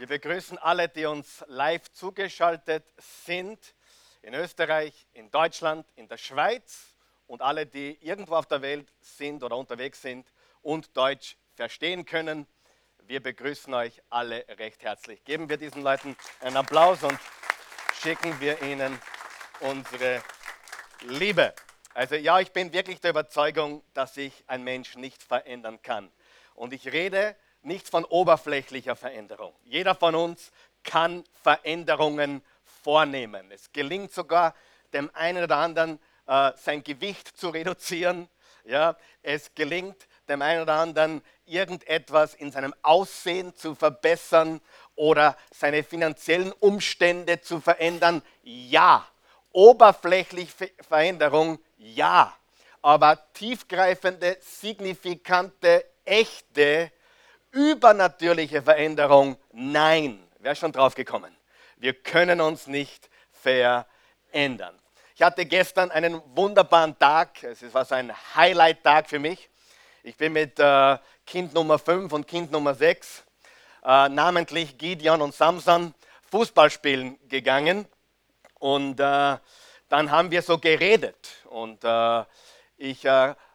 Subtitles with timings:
[0.00, 3.58] Wir begrüßen alle, die uns live zugeschaltet sind,
[4.22, 6.94] in Österreich, in Deutschland, in der Schweiz
[7.26, 10.26] und alle, die irgendwo auf der Welt sind oder unterwegs sind
[10.62, 12.46] und Deutsch verstehen können.
[13.00, 15.22] Wir begrüßen euch alle recht herzlich.
[15.24, 17.18] Geben wir diesen Leuten einen Applaus und
[17.92, 18.98] schicken wir ihnen
[19.60, 20.22] unsere
[21.02, 21.54] Liebe.
[21.92, 26.10] Also ja, ich bin wirklich der Überzeugung, dass sich ein Mensch nicht verändern kann.
[26.54, 29.54] Und ich rede nicht von oberflächlicher Veränderung.
[29.64, 30.50] Jeder von uns
[30.82, 32.42] kann Veränderungen
[32.82, 33.50] vornehmen.
[33.50, 34.54] Es gelingt sogar
[34.92, 38.28] dem einen oder anderen, äh, sein Gewicht zu reduzieren.
[38.64, 44.60] Ja, es gelingt dem einen oder anderen, irgendetwas in seinem Aussehen zu verbessern
[44.94, 48.22] oder seine finanziellen Umstände zu verändern.
[48.42, 49.06] Ja,
[49.52, 52.36] oberflächliche Veränderung, ja.
[52.82, 56.92] Aber tiefgreifende, signifikante, echte
[57.52, 60.26] übernatürliche Veränderung, nein.
[60.38, 61.34] Wer ist schon drauf gekommen?
[61.76, 64.78] Wir können uns nicht verändern.
[65.14, 67.42] Ich hatte gestern einen wunderbaren Tag.
[67.42, 69.50] Es war so ein Highlight-Tag für mich.
[70.02, 73.22] Ich bin mit äh, Kind Nummer 5 und Kind Nummer 6,
[73.84, 75.94] äh, namentlich Gideon und Samson,
[76.30, 77.86] Fußball spielen gegangen.
[78.58, 79.36] Und äh,
[79.88, 81.28] dann haben wir so geredet.
[81.46, 81.84] Und
[82.76, 83.04] ich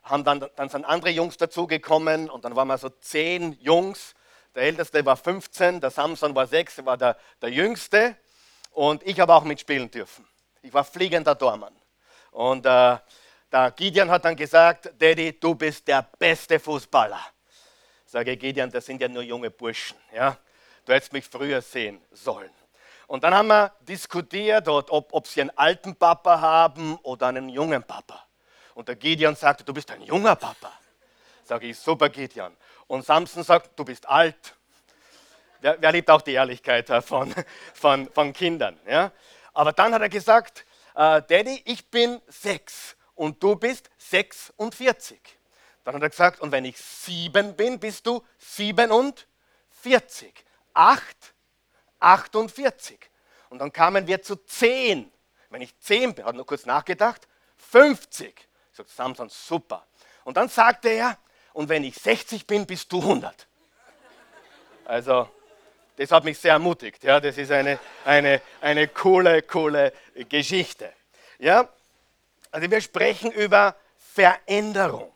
[0.06, 4.14] haben dann, dann sind andere Jungs dazugekommen und dann waren wir so zehn Jungs.
[4.54, 8.16] Der älteste war 15, der Samson war 6, der war der, der jüngste.
[8.72, 10.28] Und ich habe auch mitspielen dürfen.
[10.62, 11.76] Ich war fliegender Tormann.
[12.32, 12.98] Und äh,
[13.52, 17.20] der Gideon hat dann gesagt, Daddy, du bist der beste Fußballer.
[18.06, 19.98] Sage Gideon, das sind ja nur junge Burschen.
[20.14, 20.38] Ja?
[20.86, 22.52] Du hättest mich früher sehen sollen.
[23.08, 27.84] Und dann haben wir diskutiert, ob, ob sie einen alten Papa haben oder einen jungen
[27.84, 28.25] Papa.
[28.76, 30.72] Und der Gideon sagte, du bist ein junger Papa.
[31.46, 32.56] Sage ich, super Gideon.
[32.88, 34.54] Und Samson sagt, du bist alt.
[35.62, 37.34] Wer, wer liebt auch die Ehrlichkeit von,
[37.74, 38.78] von, von Kindern?
[38.86, 39.12] Ja?
[39.54, 45.20] Aber dann hat er gesagt, äh, Daddy, ich bin sechs und du bist 46.
[45.86, 50.34] Dann hat er gesagt, und wenn ich sieben bin, bist du 47.
[50.74, 51.34] Acht,
[52.00, 53.00] 48.
[53.50, 55.10] Und dann kamen wir zu zehn.
[55.50, 57.26] Wenn ich zehn bin, hat er nur kurz nachgedacht,
[57.56, 58.50] 50.
[58.76, 59.88] Ich sagte, Samson, super.
[60.26, 61.18] Und dann sagte er,
[61.54, 63.48] und wenn ich 60 bin, bist du 100.
[64.84, 65.30] Also,
[65.96, 67.02] das hat mich sehr ermutigt.
[67.06, 69.94] Ja, das ist eine, eine, eine coole, coole
[70.28, 70.92] Geschichte.
[71.40, 71.70] Ja,
[72.52, 75.10] also wir sprechen über Veränderung.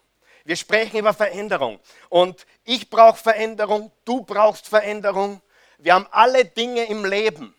[0.45, 1.81] Wir sprechen über Veränderung.
[2.07, 5.41] Und ich brauche Veränderung, du brauchst Veränderung.
[5.79, 7.53] Wir haben alle Dinge im Leben,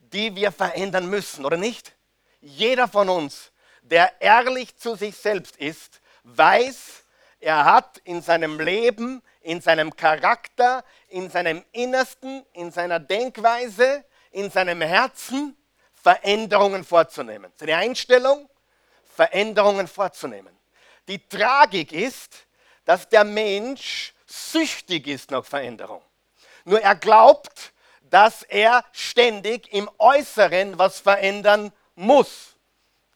[0.00, 1.94] die wir verändern müssen, oder nicht?
[2.40, 3.52] Jeder von uns
[3.90, 7.04] der ehrlich zu sich selbst ist, weiß,
[7.40, 14.50] er hat in seinem Leben, in seinem Charakter, in seinem Innersten, in seiner Denkweise, in
[14.50, 15.56] seinem Herzen
[15.94, 17.52] Veränderungen vorzunehmen.
[17.56, 18.48] Seine Einstellung,
[19.14, 20.56] Veränderungen vorzunehmen.
[21.08, 22.46] Die Tragik ist,
[22.84, 26.02] dass der Mensch süchtig ist nach Veränderung.
[26.64, 32.55] Nur er glaubt, dass er ständig im Äußeren was verändern muss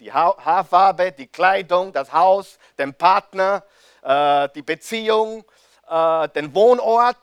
[0.01, 3.63] die Haarfarbe, die Kleidung, das Haus, den Partner,
[4.03, 5.45] äh, die Beziehung,
[5.89, 7.19] äh, den Wohnort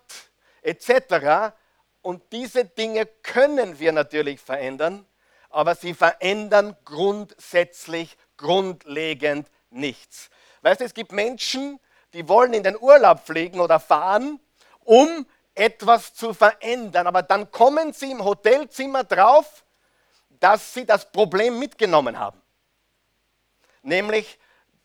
[0.61, 1.53] etc.
[2.01, 5.05] Und diese Dinge können wir natürlich verändern,
[5.49, 10.29] aber sie verändern grundsätzlich, grundlegend nichts.
[10.61, 11.79] Weißt du, es gibt Menschen,
[12.13, 14.39] die wollen in den Urlaub fliegen oder fahren,
[14.83, 19.65] um etwas zu verändern, aber dann kommen sie im Hotelzimmer drauf,
[20.39, 22.39] dass sie das Problem mitgenommen haben
[23.87, 24.37] nämlich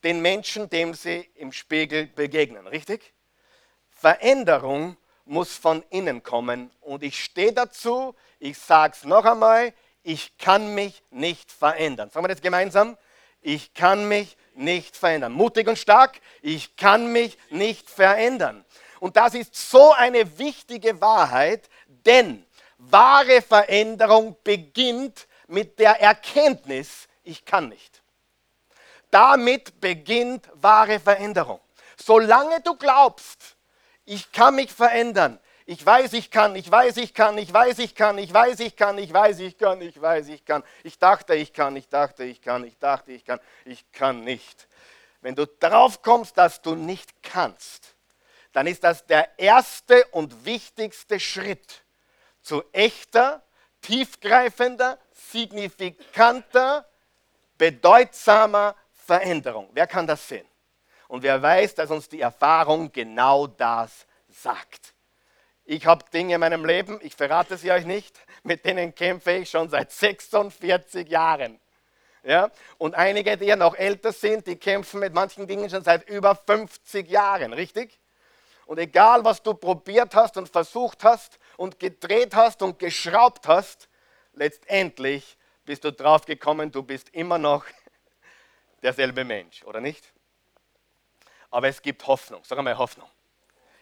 [0.03, 2.65] den Menschen, dem sie im Spiegel begegnen.
[2.67, 3.13] Richtig?
[3.91, 10.37] Veränderung muss von innen kommen und ich stehe dazu, ich sage es noch einmal, ich
[10.37, 12.09] kann mich nicht verändern.
[12.09, 12.97] Sagen wir das gemeinsam?
[13.41, 15.33] Ich kann mich nicht verändern.
[15.33, 18.65] Mutig und stark, ich kann mich nicht verändern.
[18.99, 22.45] Und das ist so eine wichtige Wahrheit, denn
[22.77, 27.92] wahre Veränderung beginnt mit der Erkenntnis, ich kann nicht.
[29.13, 31.59] Damit beginnt wahre Veränderung.
[31.97, 33.57] Solange du glaubst,
[34.05, 37.93] ich kann mich verändern, ich weiß, ich kann, ich weiß, ich kann, ich weiß, ich
[37.93, 40.63] kann, ich weiß, ich kann, ich weiß, ich kann, ich weiß, ich kann.
[40.83, 44.67] Ich dachte, ich kann, ich dachte, ich kann, ich dachte, ich kann, ich kann nicht.
[45.21, 47.93] Wenn du darauf kommst, dass du nicht kannst,
[48.51, 51.83] dann ist das der erste und wichtigste Schritt
[52.41, 53.43] zu echter,
[53.81, 56.87] tiefgreifender, signifikanter,
[57.59, 58.75] bedeutsamer
[59.05, 59.69] Veränderung.
[59.73, 60.47] Wer kann das sehen?
[61.07, 64.93] Und wer weiß, dass uns die Erfahrung genau das sagt.
[65.65, 69.49] Ich habe Dinge in meinem Leben, ich verrate sie euch nicht, mit denen kämpfe ich
[69.49, 71.59] schon seit 46 Jahren.
[72.23, 72.49] Ja?
[72.77, 76.35] Und einige, die ja noch älter sind, die kämpfen mit manchen Dingen schon seit über
[76.35, 77.99] 50 Jahren, richtig?
[78.65, 83.89] Und egal, was du probiert hast und versucht hast und gedreht hast und geschraubt hast,
[84.33, 87.65] letztendlich bist du drauf gekommen, du bist immer noch
[88.83, 90.13] derselbe Mensch, oder nicht?
[91.49, 93.09] Aber es gibt Hoffnung, sag einmal Hoffnung.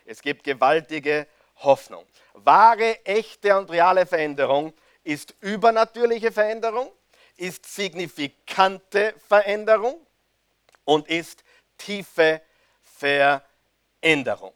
[0.06, 1.28] Es gibt gewaltige
[1.58, 2.06] Hoffnung.
[2.34, 6.92] Wahre, echte und reale Veränderung ist übernatürliche Veränderung,
[7.38, 10.06] ist signifikante Veränderung
[10.86, 11.44] und ist
[11.78, 12.42] tiefe
[12.82, 14.54] Veränderung.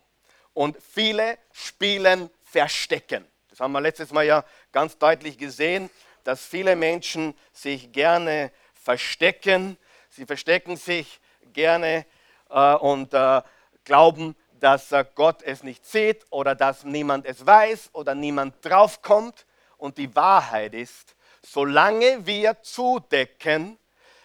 [0.53, 3.27] Und viele spielen Verstecken.
[3.49, 5.89] Das haben wir letztes Mal ja ganz deutlich gesehen,
[6.23, 9.77] dass viele Menschen sich gerne verstecken.
[10.15, 11.19] Sie verstecken sich
[11.51, 12.05] gerne
[12.49, 13.41] äh, und äh,
[13.83, 19.45] glauben, dass äh, Gott es nicht sieht oder dass niemand es weiß oder niemand draufkommt.
[19.75, 23.77] Und die Wahrheit ist, solange wir zudecken,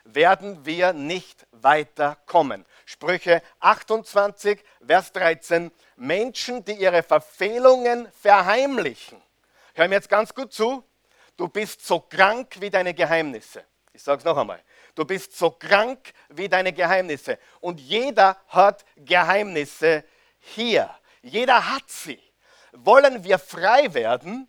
[0.04, 2.64] werden wir nicht weiterkommen.
[2.86, 5.72] Sprüche 28, Vers 13.
[5.96, 9.20] Menschen, die ihre Verfehlungen verheimlichen.
[9.74, 10.84] Hör mir jetzt ganz gut zu.
[11.36, 13.64] Du bist so krank wie deine Geheimnisse.
[13.92, 14.62] Ich sage es noch einmal.
[14.94, 17.38] Du bist so krank wie deine Geheimnisse.
[17.60, 20.04] Und jeder hat Geheimnisse
[20.38, 20.90] hier.
[21.22, 22.20] Jeder hat sie.
[22.72, 24.48] Wollen wir frei werden,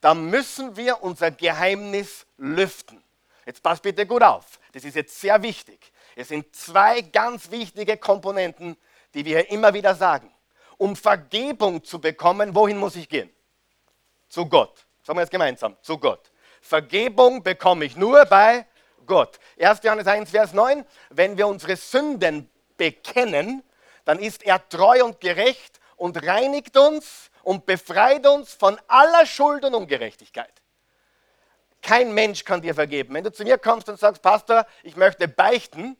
[0.00, 3.02] dann müssen wir unser Geheimnis lüften.
[3.46, 4.58] Jetzt passt bitte gut auf.
[4.72, 5.92] Das ist jetzt sehr wichtig.
[6.16, 8.76] Es sind zwei ganz wichtige Komponenten,
[9.14, 10.32] die wir immer wieder sagen.
[10.76, 13.30] Um Vergebung zu bekommen, wohin muss ich gehen?
[14.28, 14.86] Zu Gott.
[15.02, 16.30] Sagen wir jetzt gemeinsam, zu Gott.
[16.60, 18.66] Vergebung bekomme ich nur bei
[19.08, 19.40] Gott.
[19.58, 19.80] 1.
[19.82, 23.64] Johannes 1, Vers 9, wenn wir unsere Sünden bekennen,
[24.04, 29.64] dann ist er treu und gerecht und reinigt uns und befreit uns von aller Schuld
[29.64, 30.52] und Ungerechtigkeit.
[31.82, 33.14] Kein Mensch kann dir vergeben.
[33.14, 35.96] Wenn du zu mir kommst und sagst, Pastor, ich möchte beichten,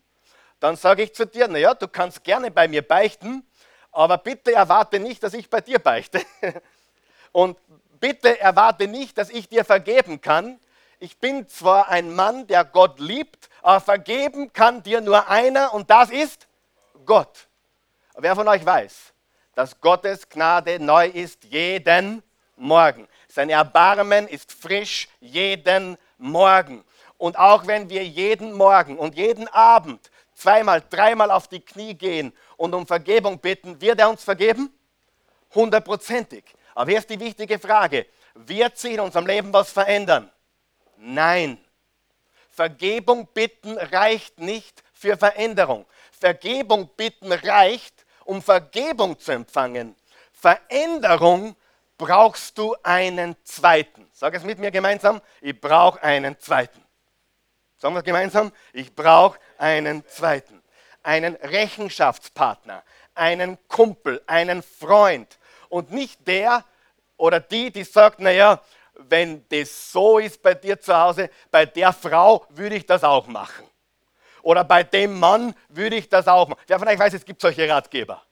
[0.61, 3.47] dann sage ich zu dir, naja, du kannst gerne bei mir beichten,
[3.93, 6.21] aber bitte erwarte nicht, dass ich bei dir beichte.
[7.33, 7.57] Und
[8.01, 10.59] bitte erwarte nicht, dass ich dir vergeben kann,
[11.01, 15.91] ich bin zwar ein Mann, der Gott liebt, aber vergeben kann dir nur einer und
[15.91, 16.47] das ist
[17.05, 17.49] Gott.
[18.17, 19.13] Wer von euch weiß,
[19.55, 22.23] dass Gottes Gnade neu ist jeden
[22.57, 23.07] Morgen.
[23.29, 26.85] Sein Erbarmen ist frisch jeden Morgen.
[27.17, 32.33] Und auch wenn wir jeden Morgen und jeden Abend zweimal, dreimal auf die Knie gehen
[32.57, 34.73] und um Vergebung bitten, wird er uns vergeben?
[35.55, 36.45] Hundertprozentig.
[36.75, 40.31] Aber hier ist die wichtige Frage, wird sich in unserem Leben was verändern?
[41.01, 41.59] Nein.
[42.51, 45.87] Vergebung bitten reicht nicht für Veränderung.
[46.11, 49.95] Vergebung bitten reicht, um Vergebung zu empfangen.
[50.33, 51.55] Veränderung
[51.97, 54.09] brauchst du einen zweiten.
[54.13, 56.83] Sag es mit mir gemeinsam, ich brauche einen zweiten.
[57.77, 60.63] Sagen wir es gemeinsam, ich brauche einen zweiten.
[61.05, 62.83] Einen Rechenschaftspartner,
[63.15, 65.39] einen Kumpel, einen Freund.
[65.69, 66.65] Und nicht der
[67.17, 68.61] oder die, die sagt, naja,
[68.99, 73.27] wenn das so ist bei dir zu Hause, bei der Frau würde ich das auch
[73.27, 73.65] machen.
[74.43, 76.61] Oder bei dem Mann würde ich das auch machen.
[76.67, 78.23] Wer von euch weiß, es gibt solche Ratgeber.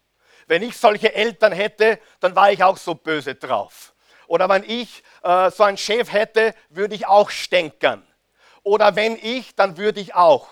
[0.46, 3.94] Wenn ich solche Eltern hätte, dann war ich auch so böse drauf.
[4.26, 8.06] Oder wenn ich äh, so einen Chef hätte, würde ich auch stänkern.
[8.62, 10.48] Oder wenn ich, dann würde ich auch.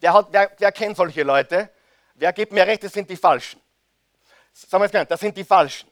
[0.00, 1.70] Wer, hat, wer, wer kennt solche Leute?
[2.14, 3.60] Wer gibt mir recht, das sind die Falschen.
[4.52, 5.88] Sagen wir es das sind die Falschen.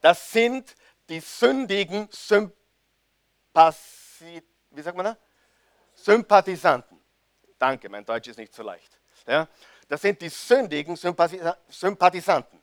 [0.00, 0.74] Das sind
[1.08, 2.08] die sündigen
[3.54, 5.16] Wie sagt man da?
[5.94, 6.98] Sympathisanten.
[7.58, 8.98] Danke, mein Deutsch ist nicht so leicht.
[9.26, 9.48] Ja?
[9.88, 12.60] Das sind die sündigen Sympathisanten.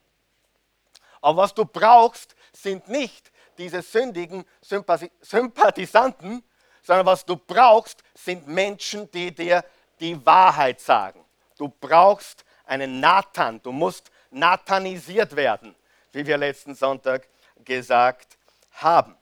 [1.21, 6.43] Aber was du brauchst, sind nicht diese sündigen Sympathisanten,
[6.81, 9.63] sondern was du brauchst, sind Menschen, die dir
[9.99, 11.23] die Wahrheit sagen.
[11.57, 15.75] Du brauchst einen Nathan, du musst nathanisiert werden,
[16.13, 17.27] wie wir letzten Sonntag
[17.65, 18.37] gesagt
[18.71, 19.15] haben.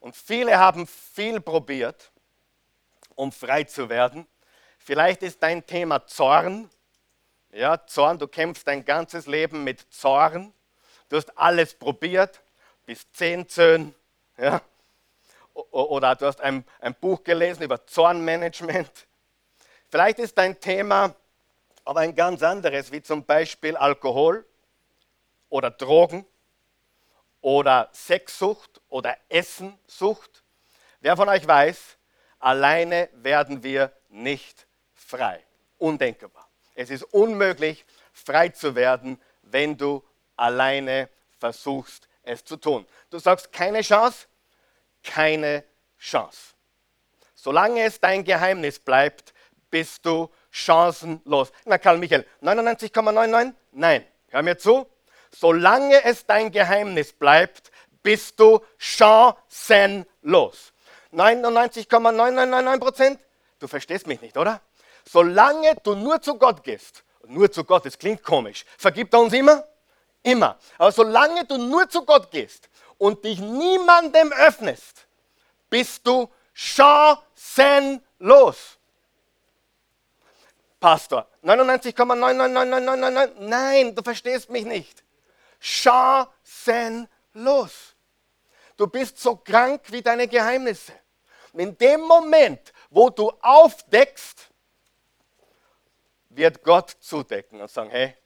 [0.00, 2.10] Und viele haben viel probiert,
[3.14, 4.26] um frei zu werden.
[4.78, 6.70] Vielleicht ist dein Thema Zorn.
[7.52, 10.52] Ja, Zorn, du kämpfst dein ganzes Leben mit Zorn.
[11.08, 12.40] Du hast alles probiert,
[12.86, 13.94] bis zehn Zöhn.
[14.38, 14.62] Ja.
[15.52, 19.06] Oder du hast ein, ein Buch gelesen über Zornmanagement.
[19.90, 21.14] Vielleicht ist dein Thema
[21.84, 24.46] aber ein ganz anderes, wie zum Beispiel Alkohol
[25.48, 26.24] oder Drogen
[27.40, 30.42] oder Sexsucht oder Essensucht.
[31.00, 31.96] Wer von euch weiß,
[32.38, 35.42] alleine werden wir nicht frei.
[35.78, 36.48] Undenkbar.
[36.74, 40.04] Es ist unmöglich, frei zu werden, wenn du
[40.36, 42.86] alleine versuchst, es zu tun.
[43.10, 44.26] Du sagst keine Chance,
[45.02, 45.64] keine
[45.98, 46.54] Chance.
[47.34, 49.32] Solange es dein Geheimnis bleibt,
[49.70, 51.52] bist du chancenlos.
[51.64, 53.54] Na, Karl Michael, 99,99?
[53.72, 54.86] Nein, hör mir zu.
[55.30, 57.70] Solange es dein Geheimnis bleibt,
[58.02, 60.72] bist du chancenlos.
[61.12, 63.18] 99,9999%
[63.60, 64.60] Du verstehst mich nicht, oder?
[65.04, 69.34] Solange du nur zu Gott gehst, nur zu Gott, das klingt komisch, vergibt er uns
[69.34, 69.62] immer?
[70.22, 70.58] Immer.
[70.78, 72.68] Aber solange du nur zu Gott gehst
[72.98, 75.06] und dich niemandem öffnest,
[75.68, 78.78] bist du chancenlos.
[80.80, 84.99] Pastor, 99,99999, nein, du verstehst mich nicht.
[85.60, 87.06] Chancenlos.
[88.76, 90.92] Du bist so krank wie deine Geheimnisse.
[91.52, 94.48] in dem Moment, wo du aufdeckst,
[96.30, 98.16] wird Gott zudecken und sagen, hey,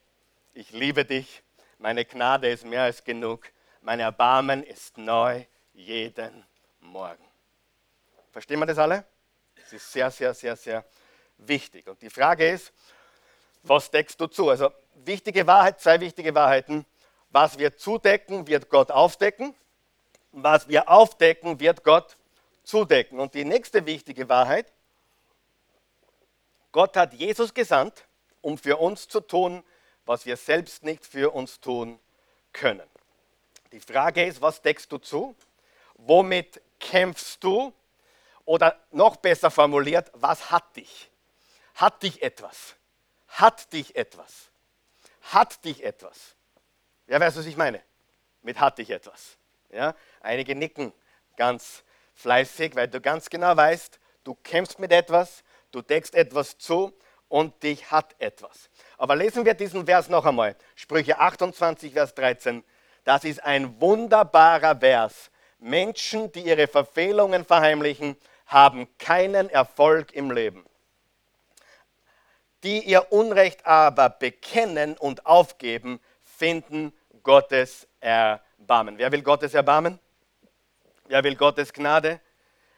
[0.53, 1.43] ich liebe dich,
[1.77, 3.51] meine Gnade ist mehr als genug,
[3.81, 6.45] mein Erbarmen ist neu jeden
[6.79, 7.25] Morgen.
[8.31, 9.05] Verstehen wir das alle?
[9.55, 10.85] Das ist sehr, sehr, sehr, sehr
[11.37, 11.87] wichtig.
[11.87, 12.71] Und die Frage ist,
[13.63, 14.49] was deckst du zu?
[14.49, 16.85] Also wichtige Wahrheit, zwei wichtige Wahrheiten.
[17.35, 19.53] Was wir zudecken, wird Gott aufdecken.
[20.31, 22.15] Was wir aufdecken, wird Gott
[22.63, 23.19] zudecken.
[23.19, 24.71] Und die nächste wichtige Wahrheit,
[26.71, 28.05] Gott hat Jesus gesandt,
[28.39, 29.65] um für uns zu tun,
[30.05, 31.99] was wir selbst nicht für uns tun
[32.53, 32.87] können.
[33.73, 35.35] Die Frage ist, was deckst du zu?
[35.95, 37.73] Womit kämpfst du?
[38.45, 41.11] Oder noch besser formuliert, was hat dich?
[41.73, 42.75] Hat dich etwas?
[43.27, 44.51] Hat dich etwas?
[45.19, 46.34] Hat dich etwas?
[47.07, 47.81] Ja, weißt du, was ich meine?
[48.41, 49.37] Mit hat dich etwas.
[49.71, 49.95] Ja?
[50.21, 50.93] Einige nicken
[51.35, 51.83] ganz
[52.13, 56.93] fleißig, weil du ganz genau weißt, du kämpfst mit etwas, du deckst etwas zu
[57.27, 58.69] und dich hat etwas.
[58.97, 60.55] Aber lesen wir diesen Vers noch einmal.
[60.75, 62.63] Sprüche 28, Vers 13.
[63.03, 65.31] Das ist ein wunderbarer Vers.
[65.59, 70.65] Menschen, die ihre Verfehlungen verheimlichen, haben keinen Erfolg im Leben.
[72.63, 75.99] Die ihr Unrecht aber bekennen und aufgeben,
[76.37, 78.97] finden Gottes Erbarmen.
[78.97, 79.99] Wer will Gottes Erbarmen?
[81.07, 82.19] Wer will Gottes Gnade?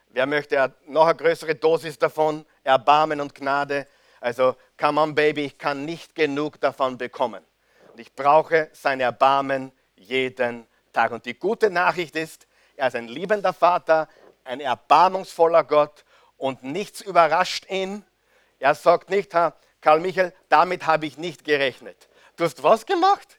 [0.09, 2.45] Wer möchte noch eine größere Dosis davon?
[2.63, 3.87] Erbarmen und Gnade.
[4.19, 7.43] Also, come on, Baby, ich kann nicht genug davon bekommen.
[7.91, 11.11] Und ich brauche sein Erbarmen jeden Tag.
[11.11, 14.07] Und die gute Nachricht ist, er ist ein liebender Vater,
[14.43, 16.05] ein erbarmungsvoller Gott
[16.37, 18.05] und nichts überrascht ihn.
[18.59, 22.07] Er sagt nicht, Karl Michael, damit habe ich nicht gerechnet.
[22.35, 23.36] Du hast was gemacht?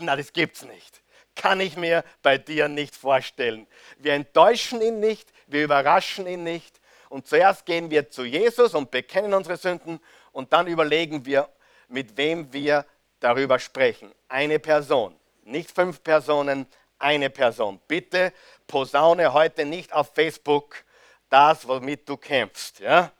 [0.00, 1.02] Na, das gibt's nicht.
[1.34, 3.66] Kann ich mir bei dir nicht vorstellen.
[3.98, 6.80] Wir enttäuschen ihn nicht, wir überraschen ihn nicht.
[7.08, 10.00] Und zuerst gehen wir zu Jesus und bekennen unsere Sünden
[10.32, 11.48] und dann überlegen wir,
[11.88, 12.84] mit wem wir
[13.20, 14.12] darüber sprechen.
[14.28, 16.66] Eine Person, nicht fünf Personen,
[16.98, 17.80] eine Person.
[17.88, 18.32] Bitte
[18.66, 20.84] posaune heute nicht auf Facebook
[21.28, 22.80] das, womit du kämpfst.
[22.80, 23.12] Ja?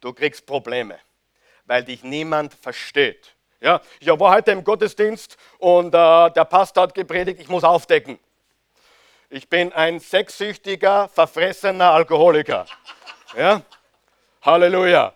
[0.00, 0.98] Du kriegst Probleme,
[1.66, 3.34] weil dich niemand versteht.
[3.60, 8.18] Ja, ich war heute im Gottesdienst und äh, der Pastor hat gepredigt, ich muss aufdecken.
[9.28, 12.64] Ich bin ein sexsüchtiger, verfressener Alkoholiker.
[13.36, 13.60] Ja?
[14.40, 15.12] Halleluja.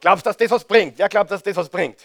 [0.00, 0.98] Glaubst du, dass das was bringt?
[0.98, 1.98] Wer glaubt, dass das was bringt?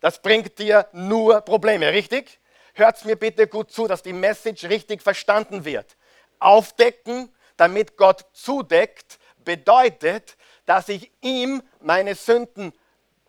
[0.00, 2.40] Das bringt dir nur Probleme, richtig?
[2.72, 5.96] Hört mir bitte gut zu, dass die Message richtig verstanden wird.
[6.38, 7.28] Aufdecken,
[7.58, 12.72] damit Gott zudeckt, bedeutet, dass ich ihm meine Sünden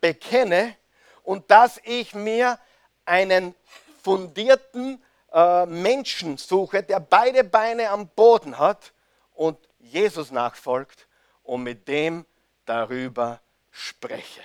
[0.00, 0.74] bekenne
[1.22, 2.58] und dass ich mir
[3.04, 3.54] einen
[4.02, 5.02] fundierten
[5.32, 8.92] äh, Menschen suche, der beide Beine am Boden hat
[9.34, 11.06] und Jesus nachfolgt
[11.42, 12.26] und mit dem
[12.64, 14.42] darüber spreche.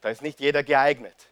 [0.00, 1.28] Da ist nicht jeder geeignet.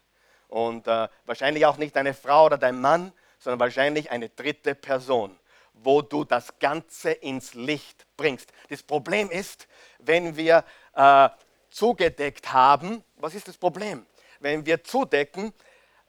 [0.49, 5.39] Und äh, wahrscheinlich auch nicht deine Frau oder dein Mann, sondern wahrscheinlich eine dritte Person,
[5.73, 8.51] wo du das Ganze ins Licht bringst.
[8.69, 10.65] Das Problem ist, wenn wir
[10.95, 11.29] äh,
[11.71, 14.07] zugedeckt haben, was ist das Problem?
[14.41, 15.53] Wenn wir zudecken,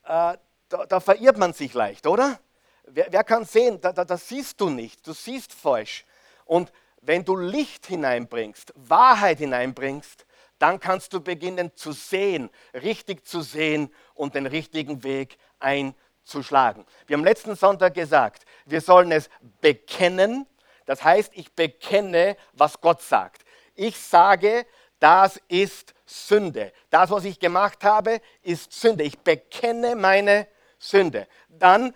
[0.03, 0.37] äh,
[0.69, 2.39] da, da, verirrt man sich leicht, oder?
[2.83, 3.81] Wer, wer kann sehen?
[3.81, 6.05] Da, da, das siehst du nicht, du siehst falsch.
[6.45, 6.71] Und
[7.01, 10.25] wenn du Licht hineinbringst, Wahrheit hineinbringst,
[10.59, 16.85] dann kannst du beginnen zu sehen, richtig zu sehen und den richtigen Weg einzuschlagen.
[17.07, 19.29] Wir haben letzten Sonntag gesagt, wir sollen es
[19.61, 20.45] bekennen.
[20.85, 23.43] Das heißt, ich bekenne, was Gott sagt.
[23.75, 24.65] Ich sage,
[24.99, 26.73] das ist Sünde.
[26.89, 29.03] Das, was ich gemacht habe, ist Sünde.
[29.03, 31.27] Ich bekenne meine Sünde.
[31.47, 31.93] Dann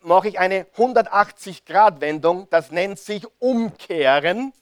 [0.00, 4.52] mache ich eine 180-Grad-Wendung, das nennt sich Umkehren.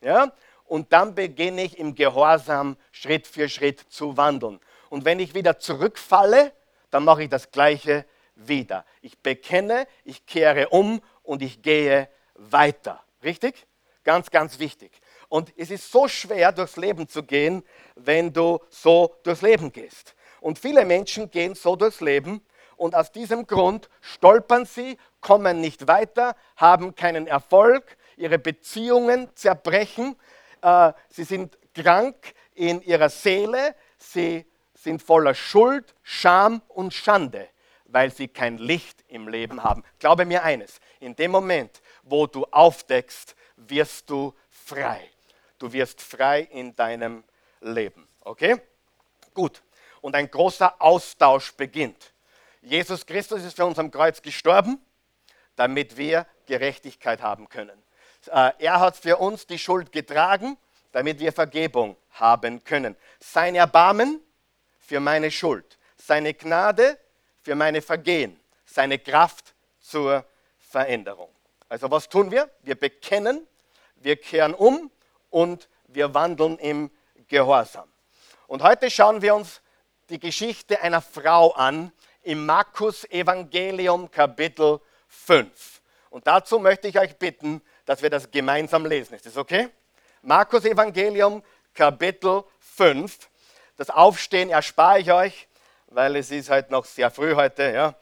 [0.00, 0.32] Ja?
[0.68, 4.60] und dann beginne ich im Gehorsam Schritt für Schritt zu wandeln.
[4.88, 6.52] Und wenn ich wieder zurückfalle,
[6.90, 8.84] dann mache ich das Gleiche wieder.
[9.00, 13.02] Ich bekenne, ich kehre um und ich gehe weiter.
[13.22, 13.66] Richtig?
[14.04, 14.92] Ganz, ganz wichtig.
[15.28, 17.62] Und es ist so schwer, durchs Leben zu gehen,
[17.94, 20.14] wenn du so durchs Leben gehst.
[20.40, 22.40] Und viele Menschen gehen so durchs Leben
[22.76, 30.16] und aus diesem Grund stolpern sie, kommen nicht weiter, haben keinen Erfolg, ihre Beziehungen zerbrechen,
[30.62, 37.48] äh, sie sind krank in ihrer Seele, sie sind voller Schuld, Scham und Schande,
[37.86, 39.82] weil sie kein Licht im Leben haben.
[39.98, 45.10] Glaube mir eines, in dem Moment, wo du aufdeckst, wirst du frei.
[45.58, 47.24] Du wirst frei in deinem
[47.60, 48.06] Leben.
[48.20, 48.60] Okay?
[49.34, 49.62] Gut.
[50.00, 52.12] Und ein großer Austausch beginnt.
[52.60, 54.80] Jesus Christus ist für uns am Kreuz gestorben,
[55.56, 57.82] damit wir Gerechtigkeit haben können.
[58.26, 60.56] Äh, er hat für uns die Schuld getragen,
[60.92, 62.96] damit wir Vergebung haben können.
[63.20, 64.20] Sein Erbarmen
[64.80, 66.98] für meine Schuld, seine Gnade
[67.42, 70.24] für meine Vergehen, seine Kraft zur
[70.58, 71.30] Veränderung.
[71.68, 72.50] Also was tun wir?
[72.62, 73.46] Wir bekennen,
[73.96, 74.90] wir kehren um
[75.36, 76.90] und wir wandeln im
[77.28, 77.86] Gehorsam.
[78.46, 79.60] Und heute schauen wir uns
[80.08, 85.82] die Geschichte einer Frau an im Markus Evangelium Kapitel 5.
[86.08, 89.12] Und dazu möchte ich euch bitten, dass wir das gemeinsam lesen.
[89.12, 89.68] Ist das okay?
[90.22, 91.42] Markus Evangelium
[91.74, 93.28] Kapitel 5.
[93.76, 95.48] Das Aufstehen erspare ich euch,
[95.88, 97.74] weil es ist halt noch sehr früh heute.
[97.74, 97.94] Ja.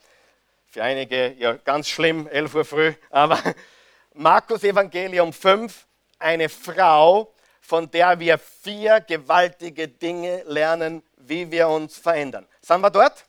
[0.69, 2.95] Für einige ja ganz schlimm, 11 Uhr früh.
[3.11, 3.41] Aber
[4.15, 5.85] Markus Evangelium 5,
[6.25, 12.47] eine Frau, von der wir vier gewaltige Dinge lernen, wie wir uns verändern.
[12.61, 13.25] Sind wir dort?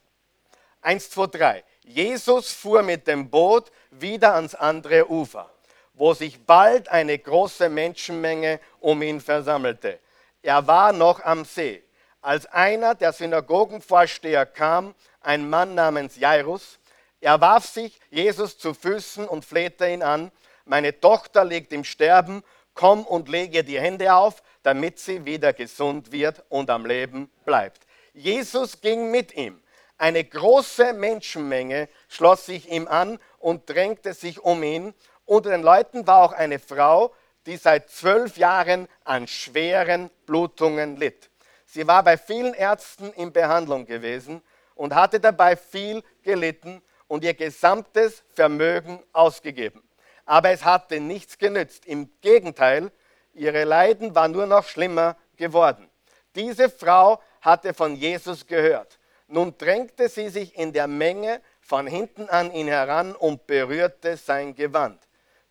[0.81, 1.63] Eins, zwei, drei.
[1.83, 5.49] Jesus fuhr mit dem Boot wieder ans andere Ufer,
[5.93, 9.99] wo sich bald eine große Menschenmenge um ihn versammelte.
[10.41, 11.83] Er war noch am See.
[12.21, 16.79] Als einer der Synagogenvorsteher kam, ein Mann namens Jairus,
[17.19, 20.31] er warf sich Jesus zu Füßen und flehte ihn an,
[20.65, 22.43] meine Tochter liegt im Sterben
[22.75, 27.81] komm und lege die Hände auf, damit sie wieder gesund wird und am Leben bleibt.
[28.13, 29.61] Jesus ging mit ihm.
[29.97, 34.93] Eine große Menschenmenge schloss sich ihm an und drängte sich um ihn.
[35.25, 37.13] Unter den Leuten war auch eine Frau,
[37.45, 41.29] die seit zwölf Jahren an schweren Blutungen litt.
[41.65, 44.41] Sie war bei vielen Ärzten in Behandlung gewesen
[44.75, 49.84] und hatte dabei viel gelitten und ihr gesamtes Vermögen ausgegeben
[50.25, 51.85] aber es hatte nichts genützt.
[51.85, 52.91] Im Gegenteil,
[53.33, 55.89] ihre Leiden waren nur noch schlimmer geworden.
[56.35, 58.99] Diese Frau hatte von Jesus gehört.
[59.27, 64.55] Nun drängte sie sich in der Menge von hinten an ihn heran und berührte sein
[64.55, 64.99] Gewand.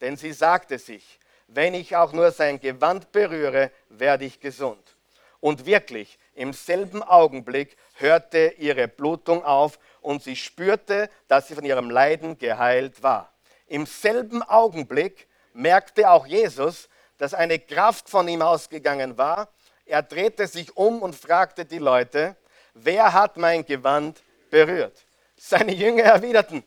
[0.01, 4.97] Denn sie sagte sich, wenn ich auch nur sein Gewand berühre, werde ich gesund.
[5.41, 11.65] Und wirklich, im selben Augenblick hörte ihre Blutung auf und sie spürte, dass sie von
[11.65, 13.34] ihrem Leiden geheilt war.
[13.67, 19.49] Im selben Augenblick merkte auch Jesus, dass eine Kraft von ihm ausgegangen war.
[19.87, 22.37] Er drehte sich um und fragte die Leute,
[22.75, 25.05] wer hat mein Gewand berührt?
[25.37, 26.65] Seine Jünger erwiderten,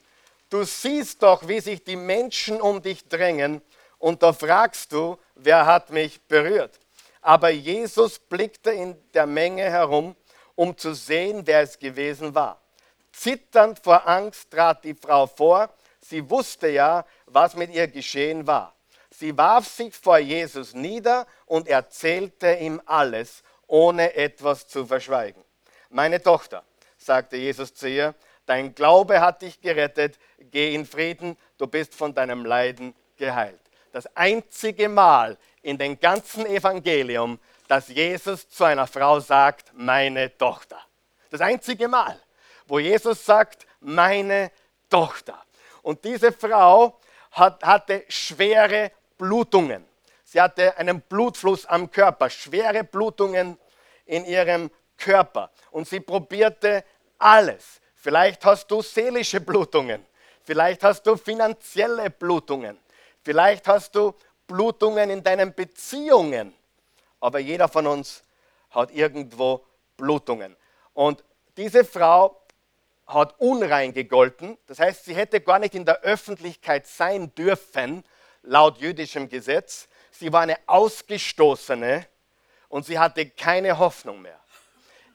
[0.50, 3.62] du siehst doch, wie sich die Menschen um dich drängen
[3.98, 6.78] und da fragst du, wer hat mich berührt?
[7.20, 10.14] Aber Jesus blickte in der Menge herum,
[10.54, 12.60] um zu sehen, wer es gewesen war.
[13.12, 15.68] Zitternd vor Angst trat die Frau vor
[16.08, 18.74] Sie wusste ja, was mit ihr geschehen war.
[19.10, 25.44] Sie warf sich vor Jesus nieder und erzählte ihm alles, ohne etwas zu verschweigen.
[25.90, 26.64] Meine Tochter,
[26.96, 28.14] sagte Jesus zu ihr,
[28.46, 33.60] dein Glaube hat dich gerettet, geh in Frieden, du bist von deinem Leiden geheilt.
[33.92, 40.80] Das einzige Mal in dem ganzen Evangelium, dass Jesus zu einer Frau sagt, meine Tochter.
[41.28, 42.18] Das einzige Mal,
[42.66, 44.50] wo Jesus sagt, meine
[44.88, 45.44] Tochter.
[45.82, 46.98] Und diese Frau
[47.32, 49.84] hat, hatte schwere Blutungen.
[50.24, 53.58] Sie hatte einen Blutfluss am Körper, schwere Blutungen
[54.04, 55.50] in ihrem Körper.
[55.70, 56.84] Und sie probierte
[57.18, 57.80] alles.
[57.94, 60.04] Vielleicht hast du seelische Blutungen.
[60.44, 62.78] Vielleicht hast du finanzielle Blutungen.
[63.22, 64.14] Vielleicht hast du
[64.46, 66.54] Blutungen in deinen Beziehungen.
[67.20, 68.22] Aber jeder von uns
[68.70, 69.64] hat irgendwo
[69.96, 70.56] Blutungen.
[70.94, 71.24] Und
[71.56, 72.40] diese Frau
[73.08, 74.58] hat unrein gegolten.
[74.66, 78.04] Das heißt, sie hätte gar nicht in der Öffentlichkeit sein dürfen,
[78.42, 79.88] laut jüdischem Gesetz.
[80.10, 82.06] Sie war eine Ausgestoßene
[82.68, 84.38] und sie hatte keine Hoffnung mehr.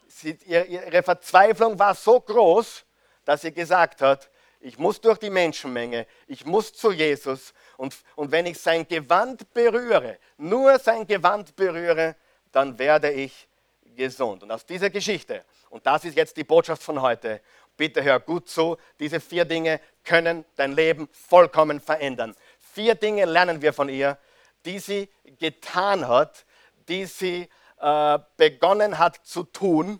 [0.07, 2.83] Sie, ihre Verzweiflung war so groß,
[3.25, 4.29] dass sie gesagt hat,
[4.59, 9.53] ich muss durch die Menschenmenge, ich muss zu Jesus und, und wenn ich sein Gewand
[9.53, 12.15] berühre, nur sein Gewand berühre,
[12.51, 13.47] dann werde ich
[13.95, 14.43] gesund.
[14.43, 17.41] Und aus dieser Geschichte, und das ist jetzt die Botschaft von heute,
[17.77, 22.35] bitte hör gut zu, diese vier Dinge können dein Leben vollkommen verändern.
[22.59, 24.17] Vier Dinge lernen wir von ihr,
[24.65, 25.09] die sie
[25.39, 26.45] getan hat,
[26.87, 29.99] die sie äh, begonnen hat zu tun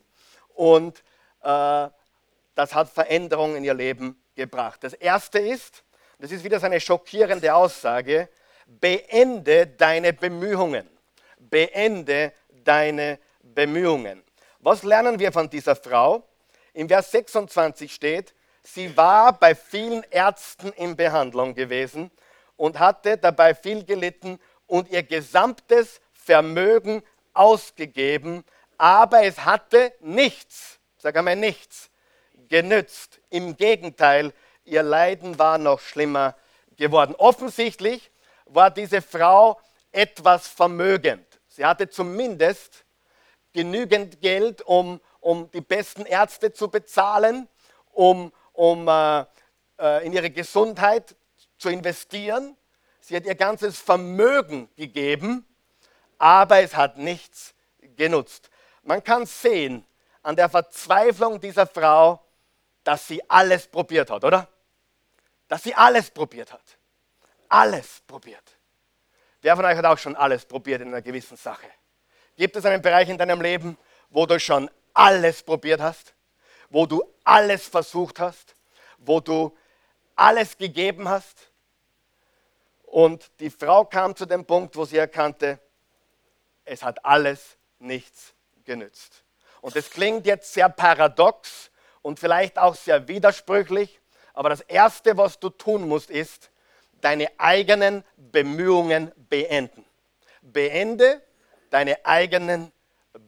[0.54, 1.04] und
[1.42, 1.90] äh,
[2.56, 4.84] das hat Veränderungen in ihr Leben gebracht.
[4.84, 5.84] Das erste ist,
[6.20, 8.30] das ist wieder so eine schockierende Aussage,
[8.66, 10.90] beende deine Bemühungen.
[11.38, 14.24] Beende deine Bemühungen.
[14.60, 16.26] Was lernen wir von dieser Frau?
[16.74, 18.34] Im Vers 26 steht,
[18.64, 22.10] sie war bei vielen Ärzten in Behandlung gewesen
[22.58, 28.44] und hatte dabei viel gelitten und ihr gesamtes Vermögen ausgegeben,
[28.78, 31.90] aber es hatte nichts, sag einmal nichts,
[32.48, 33.20] genützt.
[33.30, 34.34] Im Gegenteil,
[34.66, 36.36] ihr Leiden war noch schlimmer
[36.76, 37.16] geworden.
[37.18, 38.12] Offensichtlich
[38.46, 39.60] war diese Frau
[39.92, 41.26] etwas vermögend.
[41.48, 42.84] Sie hatte zumindest
[43.54, 47.48] genügend Geld, um, um die besten Ärzte zu bezahlen,
[47.94, 49.26] um, um äh,
[49.80, 51.16] äh in ihre Gesundheit
[51.58, 52.58] zu investieren.
[53.00, 55.46] Sie hat ihr ganzes Vermögen gegeben,
[56.18, 57.54] aber es hat nichts
[57.96, 58.50] genutzt.
[58.84, 59.86] Man kann sehen
[60.22, 62.22] an der Verzweiflung dieser Frau,
[62.84, 64.48] dass sie alles probiert hat, oder?
[65.48, 66.78] Dass sie alles probiert hat.
[67.48, 68.58] Alles probiert.
[69.42, 71.68] Wer von euch hat auch schon alles probiert in einer gewissen Sache?
[72.36, 73.78] Gibt es einen Bereich in deinem Leben,
[74.10, 76.14] wo du schon alles probiert hast?
[76.70, 78.56] Wo du alles versucht hast?
[78.98, 79.56] Wo du
[80.16, 81.52] alles gegeben hast?
[82.84, 85.60] Und die Frau kam zu dem Punkt, wo sie erkannte,
[86.66, 89.24] es hat alles nichts genützt.
[89.62, 91.72] Und es klingt jetzt sehr paradox,
[92.04, 94.00] und vielleicht auch sehr widersprüchlich,
[94.36, 96.52] aber das Erste, was du tun musst, ist,
[97.02, 99.84] deine eigenen Bemühungen beenden.
[100.42, 101.22] Beende
[101.72, 102.72] deine eigenen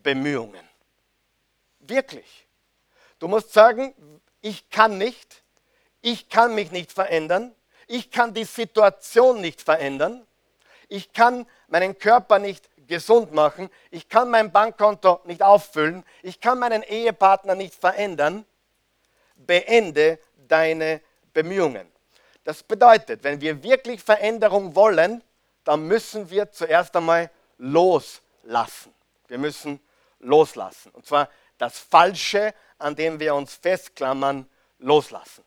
[0.04, 0.60] Bemühungen.
[1.88, 2.48] Wirklich.
[3.20, 3.94] Du musst sagen,
[4.42, 5.44] ich kann nicht,
[6.02, 7.56] ich kann mich nicht verändern,
[7.88, 10.26] ich kann die Situation nicht verändern,
[10.88, 16.60] ich kann meinen Körper nicht gesund machen, ich kann mein Bankkonto nicht auffüllen, ich kann
[16.60, 18.46] meinen Ehepartner nicht verändern,
[19.36, 21.02] beende deine
[21.34, 21.92] Bemühungen.
[22.44, 25.24] Das bedeutet, wenn wir wirklich Veränderung wollen,
[25.64, 28.94] dann müssen wir zuerst einmal loslassen.
[29.28, 29.80] Wir müssen
[30.20, 30.92] loslassen.
[30.92, 35.44] Und zwar das Falsche, an dem wir uns festklammern, loslassen.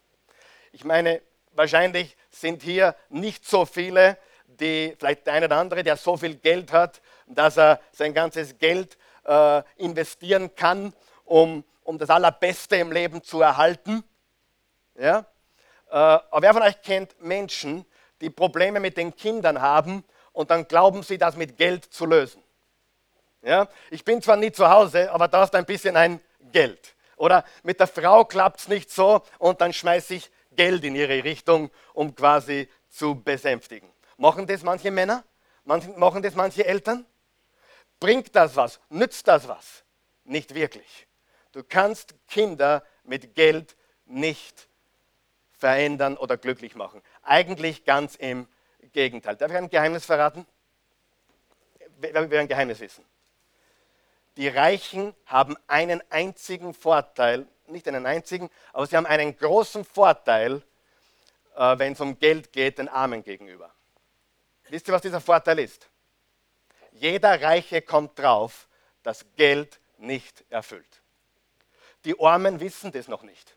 [0.72, 1.20] Ich meine,
[1.52, 4.16] wahrscheinlich sind hier nicht so viele,
[4.46, 8.58] die, vielleicht der eine oder andere, der so viel Geld hat, dass er sein ganzes
[8.58, 10.94] Geld äh, investieren kann,
[11.24, 14.04] um um das Allerbeste im Leben zu erhalten.
[14.94, 15.20] Ja?
[15.88, 17.86] Äh, aber wer von euch kennt Menschen,
[18.20, 22.42] die Probleme mit den Kindern haben und dann glauben sie, das mit Geld zu lösen?
[23.42, 23.68] Ja?
[23.90, 26.20] Ich bin zwar nie zu Hause, aber da ist ein bisschen ein
[26.52, 26.94] Geld.
[27.16, 31.24] Oder mit der Frau klappt es nicht so und dann schmeiße ich Geld in ihre
[31.24, 33.90] Richtung, um quasi zu besänftigen.
[34.16, 35.24] Machen das manche Männer?
[35.64, 37.06] Machen das manche Eltern?
[38.00, 38.80] Bringt das was?
[38.88, 39.84] Nützt das was?
[40.24, 41.06] Nicht wirklich.
[41.52, 44.68] Du kannst Kinder mit Geld nicht
[45.52, 47.02] verändern oder glücklich machen.
[47.22, 48.46] Eigentlich ganz im
[48.92, 49.36] Gegenteil.
[49.36, 50.46] Darf ich ein Geheimnis verraten?
[51.98, 53.04] Wer will ein Geheimnis wissen?
[54.38, 60.62] Die Reichen haben einen einzigen Vorteil, nicht einen einzigen, aber sie haben einen großen Vorteil,
[61.56, 63.74] äh, wenn es um Geld geht, den Armen gegenüber.
[64.68, 65.88] Wisst ihr, was dieser Vorteil ist?
[66.92, 68.68] Jeder Reiche kommt drauf,
[69.02, 71.02] dass Geld nicht erfüllt.
[72.04, 73.56] Die Armen wissen das noch nicht.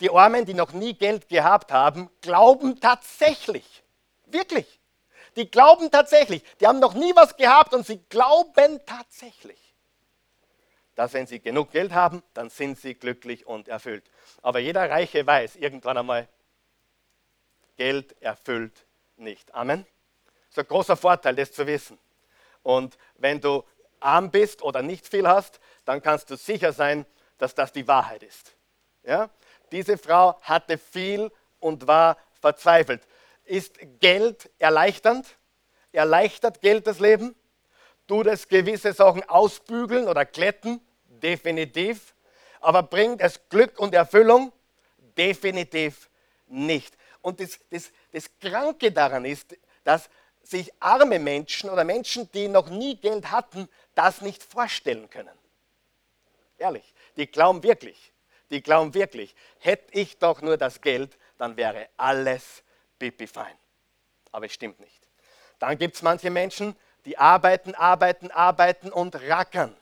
[0.00, 3.82] Die Armen, die noch nie Geld gehabt haben, glauben tatsächlich,
[4.24, 4.80] wirklich,
[5.36, 9.74] die glauben tatsächlich, die haben noch nie was gehabt und sie glauben tatsächlich,
[10.94, 14.10] dass wenn sie genug Geld haben, dann sind sie glücklich und erfüllt.
[14.42, 16.28] Aber jeder Reiche weiß irgendwann einmal,
[17.76, 19.54] Geld erfüllt nicht.
[19.54, 19.86] Amen.
[20.48, 21.98] Das ist ein großer Vorteil, das zu wissen.
[22.62, 23.64] Und wenn du
[24.00, 27.06] arm bist oder nicht viel hast, dann kannst du sicher sein,
[27.38, 28.54] dass das die Wahrheit ist.
[29.02, 29.30] Ja?
[29.70, 33.06] Diese Frau hatte viel und war verzweifelt.
[33.44, 35.26] Ist Geld erleichternd?
[35.92, 37.34] Erleichtert Geld das Leben?
[38.06, 40.80] Tut es gewisse Sachen ausbügeln oder glätten?
[41.06, 42.14] Definitiv.
[42.60, 44.52] Aber bringt es Glück und Erfüllung?
[45.16, 46.08] Definitiv
[46.46, 46.96] nicht.
[47.20, 50.08] Und das, das, das Kranke daran ist, dass
[50.42, 55.36] sich arme Menschen oder Menschen, die noch nie Geld hatten, das nicht vorstellen können.
[56.58, 58.12] Ehrlich, die glauben wirklich,
[58.50, 62.62] die glauben wirklich, hätte ich doch nur das Geld, dann wäre alles
[63.02, 63.56] pipi fein.
[64.30, 65.08] Aber es stimmt nicht.
[65.58, 69.76] Dann gibt es manche Menschen, die arbeiten, arbeiten, arbeiten und rackern.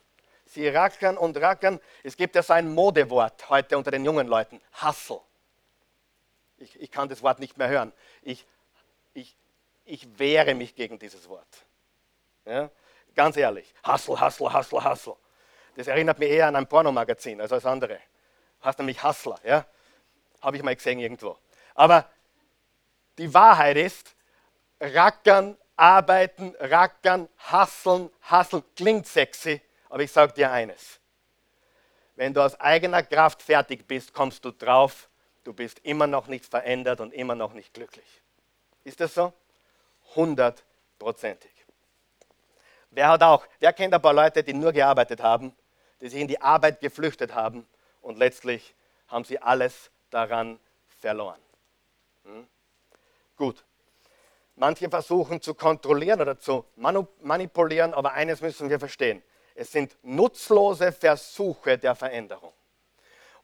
[0.47, 1.81] Sie rackern und rackern.
[2.03, 4.61] Es gibt ja so ein Modewort heute unter den jungen Leuten.
[4.83, 5.21] Hustle.
[6.57, 7.93] Ich, ich kann das Wort nicht mehr hören.
[8.23, 8.47] Ich,
[9.13, 9.37] ich,
[9.85, 11.67] ich wehre mich gegen dieses Wort.
[12.47, 12.71] Ja?
[13.15, 13.73] Ganz ehrlich.
[13.87, 15.17] Hustle, Hustle, Hustle, Hustle.
[15.77, 18.01] Das erinnert mich eher an ein Pornomagazin als als andere.
[18.61, 19.39] Hast nämlich Hustler.
[19.45, 19.67] Ja?
[20.41, 21.39] Habe ich mal gesehen irgendwo.
[21.75, 22.07] Aber
[23.19, 24.15] die Wahrheit ist,
[24.81, 31.01] rackern, arbeiten, rackern, hasseln, hasseln, klingt sexy, aber ich sage dir eines.
[32.17, 35.09] Wenn du aus eigener Kraft fertig bist, kommst du drauf,
[35.45, 38.21] du bist immer noch nicht verändert und immer noch nicht glücklich.
[38.85, 39.33] Ist das so?
[40.15, 41.51] Hundertprozentig.
[42.91, 45.55] Wer hat auch, wer kennt ein paar Leute, die nur gearbeitet haben,
[46.01, 47.67] die sich in die Arbeit geflüchtet haben
[48.03, 48.75] und letztlich
[49.09, 50.59] haben sie alles daran
[51.01, 51.41] verloren?
[53.41, 53.65] Gut.
[54.57, 59.23] Manche versuchen zu kontrollieren oder zu manipulieren, aber eines müssen wir verstehen.
[59.55, 62.53] Es sind nutzlose Versuche der Veränderung.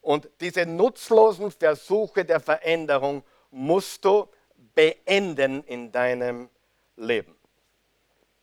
[0.03, 4.29] Und diese nutzlosen Versuche der Veränderung musst du
[4.75, 6.51] beenden in deinem
[6.97, 7.35] Leben.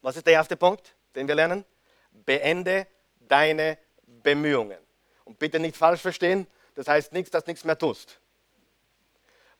[0.02, 1.66] Was ist der erste Punkt, den wir lernen?
[2.12, 2.88] Beende
[3.20, 4.80] deine Bemühungen.
[5.24, 8.20] Und bitte nicht falsch verstehen, das heißt nichts, dass nichts mehr tust.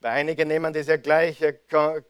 [0.04, 1.54] Weil einige nehmen das ja gleich äh,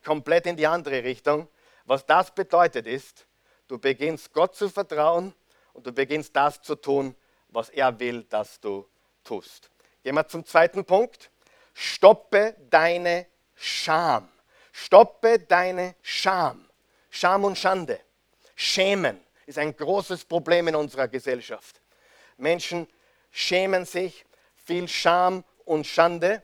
[0.04, 1.46] komplett in die andere Richtung.
[1.84, 3.24] Was das bedeutet ist,
[3.68, 5.32] du beginnst Gott zu vertrauen
[5.74, 7.14] und du beginnst das zu tun,
[7.50, 8.84] was er will, dass du
[9.22, 9.70] tust.
[10.02, 11.30] Gehen wir zum zweiten Punkt.
[11.72, 14.28] Stoppe deine Scham.
[14.72, 16.68] Stoppe deine Scham.
[17.10, 18.00] Scham und Schande.
[18.56, 21.80] Schämen ist ein großes Problem in unserer Gesellschaft.
[22.38, 22.88] Menschen
[23.30, 24.26] schämen sich,
[24.56, 26.42] viel Scham und Schande.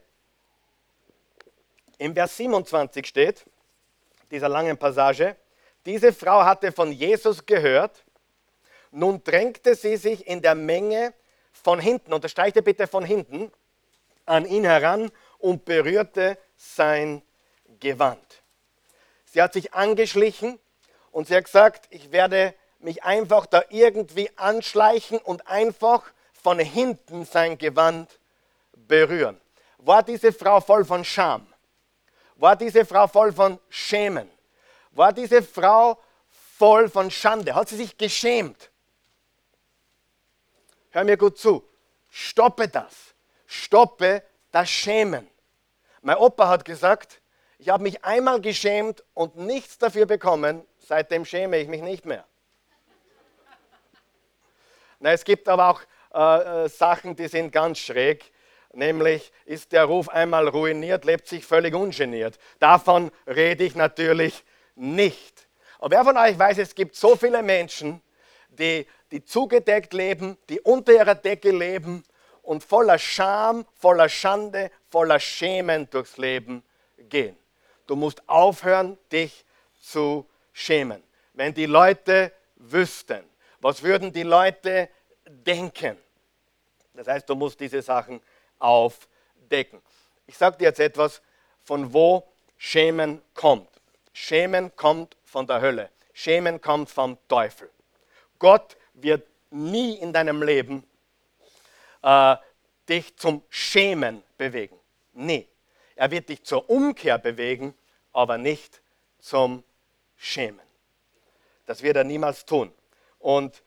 [2.01, 3.45] Im Vers 27 steht,
[4.31, 5.35] dieser langen Passage,
[5.85, 8.03] diese Frau hatte von Jesus gehört,
[8.89, 11.13] nun drängte sie sich in der Menge
[11.51, 13.51] von hinten, unterstreiche bitte von hinten,
[14.25, 17.21] an ihn heran und berührte sein
[17.79, 18.41] Gewand.
[19.25, 20.57] Sie hat sich angeschlichen
[21.11, 26.01] und sie hat gesagt, ich werde mich einfach da irgendwie anschleichen und einfach
[26.33, 28.19] von hinten sein Gewand
[28.73, 29.39] berühren.
[29.77, 31.50] War diese Frau voll von Scham?
[32.41, 34.27] War diese Frau voll von Schämen?
[34.93, 36.01] War diese Frau
[36.57, 37.53] voll von Schande?
[37.53, 38.71] Hat sie sich geschämt?
[40.89, 41.63] Hör mir gut zu.
[42.09, 43.13] Stoppe das.
[43.45, 45.29] Stoppe das Schämen.
[46.01, 47.21] Mein Opa hat gesagt,
[47.59, 52.25] ich habe mich einmal geschämt und nichts dafür bekommen, seitdem schäme ich mich nicht mehr.
[54.99, 58.33] Na, es gibt aber auch äh, äh Sachen, die sind ganz schräg
[58.73, 62.37] nämlich ist der Ruf einmal ruiniert, lebt sich völlig ungeniert.
[62.59, 64.43] Davon rede ich natürlich
[64.75, 65.47] nicht.
[65.79, 68.01] Aber wer von euch weiß, es gibt so viele Menschen,
[68.49, 72.03] die, die zugedeckt leben, die unter ihrer Decke leben
[72.41, 76.63] und voller Scham, voller Schande, voller Schämen durchs Leben
[76.97, 77.37] gehen.
[77.87, 79.45] Du musst aufhören, dich
[79.81, 81.03] zu schämen.
[81.33, 83.23] Wenn die Leute wüssten,
[83.59, 84.89] was würden die Leute
[85.25, 85.97] denken?
[86.93, 88.21] Das heißt, du musst diese Sachen
[88.61, 89.81] aufdecken.
[90.27, 91.21] Ich sage dir jetzt etwas,
[91.63, 93.69] von wo Schämen kommt.
[94.13, 95.89] Schämen kommt von der Hölle.
[96.13, 97.69] Schämen kommt vom Teufel.
[98.39, 100.87] Gott wird nie in deinem Leben
[102.01, 102.35] äh,
[102.87, 104.77] dich zum Schämen bewegen.
[105.13, 105.47] Nie.
[105.95, 107.75] Er wird dich zur Umkehr bewegen,
[108.11, 108.81] aber nicht
[109.19, 109.63] zum
[110.17, 110.65] Schämen.
[111.65, 112.73] Das wird er niemals tun.
[113.19, 113.61] Und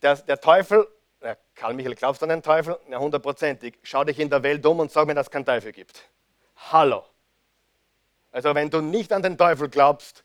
[0.00, 0.86] der, der Teufel
[1.54, 2.78] Karl Michael, glaubst du an den Teufel?
[2.88, 3.78] Ja, hundertprozentig.
[3.82, 6.08] Schau dich in der Welt um und sag mir, dass es keinen Teufel gibt.
[6.70, 7.04] Hallo.
[8.32, 10.24] Also wenn du nicht an den Teufel glaubst,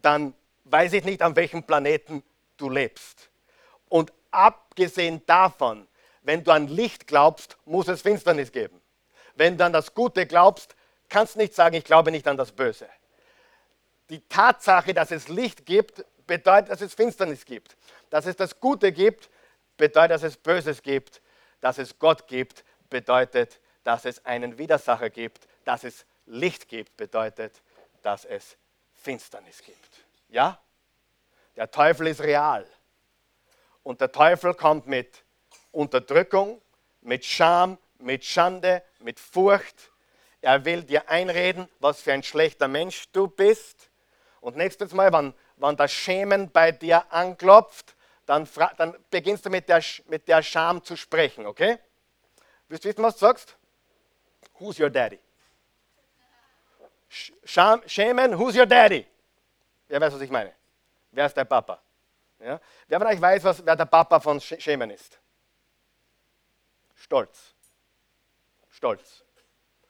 [0.00, 0.34] dann
[0.64, 2.22] weiß ich nicht, an welchem Planeten
[2.56, 3.28] du lebst.
[3.88, 5.86] Und abgesehen davon,
[6.22, 8.80] wenn du an Licht glaubst, muss es Finsternis geben.
[9.34, 10.74] Wenn du an das Gute glaubst,
[11.08, 12.88] kannst du nicht sagen, ich glaube nicht an das Böse.
[14.10, 17.76] Die Tatsache, dass es Licht gibt, bedeutet, dass es Finsternis gibt.
[18.10, 19.28] Dass es das Gute gibt,
[19.76, 21.20] bedeutet, dass es Böses gibt,
[21.60, 27.62] dass es Gott gibt, bedeutet, dass es einen Widersacher gibt, dass es Licht gibt, bedeutet,
[28.02, 28.56] dass es
[28.94, 30.04] Finsternis gibt.
[30.28, 30.60] Ja?
[31.56, 32.66] Der Teufel ist real.
[33.82, 35.24] Und der Teufel kommt mit
[35.70, 36.60] Unterdrückung,
[37.02, 39.90] mit Scham, mit Schande, mit Furcht.
[40.40, 43.90] Er will dir einreden, was für ein schlechter Mensch du bist.
[44.40, 47.93] Und nächstes Mal, wenn, wenn das Schämen bei dir anklopft,
[48.26, 51.78] dann, dann beginnst du mit der, mit der Scham zu sprechen, okay?
[52.68, 53.56] Willst du wissen, was du sagst?
[54.58, 55.18] Who's your daddy?
[57.44, 59.06] Scham, schämen, who's your daddy?
[59.88, 60.52] Wer weiß, was ich meine?
[61.10, 61.80] Wer ist dein Papa?
[62.40, 62.60] Ja?
[62.88, 65.18] Wer von euch weiß, was, wer der Papa von Schemen ist?
[66.94, 67.54] Stolz.
[68.70, 69.24] Stolz.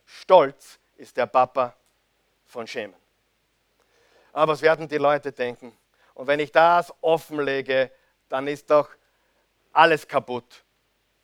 [0.04, 1.74] Stolz ist der Papa
[2.44, 2.96] von Schemen.
[4.32, 5.76] Aber was werden die Leute denken?
[6.14, 7.90] Und wenn ich das offenlege,
[8.34, 8.90] dann ist doch
[9.72, 10.64] alles kaputt.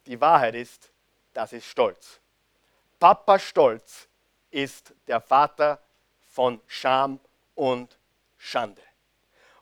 [0.06, 0.92] Die Wahrheit ist,
[1.32, 2.20] das ist Stolz.
[3.00, 4.06] Papa Stolz
[4.52, 5.82] ist der Vater
[6.28, 7.18] von Scham
[7.56, 7.98] und
[8.38, 8.82] Schande.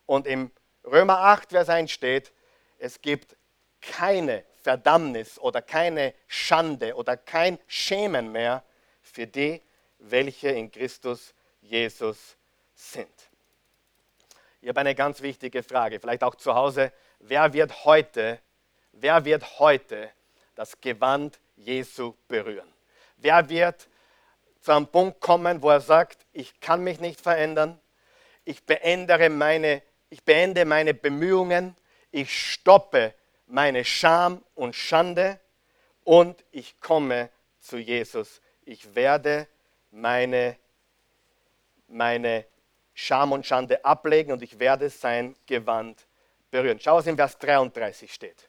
[0.04, 0.50] Und im
[0.84, 2.34] Römer 8, Vers 1 steht,
[2.78, 3.34] es gibt
[3.80, 8.62] keine Verdammnis oder keine Schande oder kein Schämen mehr
[9.00, 9.62] für die,
[10.00, 11.32] welche in Christus
[11.62, 12.36] Jesus
[12.74, 13.27] sind.
[14.68, 16.92] Ich habe eine ganz wichtige Frage, vielleicht auch zu Hause.
[17.20, 18.38] Wer wird heute,
[18.92, 20.10] wer wird heute
[20.56, 22.70] das Gewand Jesu berühren?
[23.16, 23.88] Wer wird
[24.60, 27.80] zu einem Punkt kommen, wo er sagt, ich kann mich nicht verändern,
[28.44, 31.74] ich beende meine, ich beende meine Bemühungen,
[32.10, 33.14] ich stoppe
[33.46, 35.40] meine Scham und Schande
[36.04, 38.42] und ich komme zu Jesus.
[38.66, 39.48] Ich werde
[39.90, 40.58] meine,
[41.86, 42.44] meine
[43.00, 46.04] Scham und Schande ablegen und ich werde sein Gewand
[46.50, 46.80] berühren.
[46.80, 48.48] Schau, was in Vers 33 steht.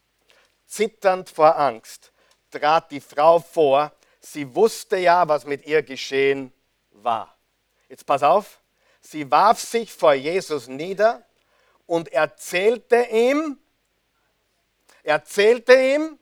[0.65, 2.11] Zitternd vor Angst
[2.49, 3.91] trat die Frau vor.
[4.19, 6.51] Sie wusste ja, was mit ihr geschehen
[6.89, 7.37] war.
[7.89, 8.59] Jetzt pass auf.
[9.01, 11.23] Sie warf sich vor Jesus nieder
[11.85, 13.59] und erzählte ihm,
[15.03, 16.17] erzählte ihm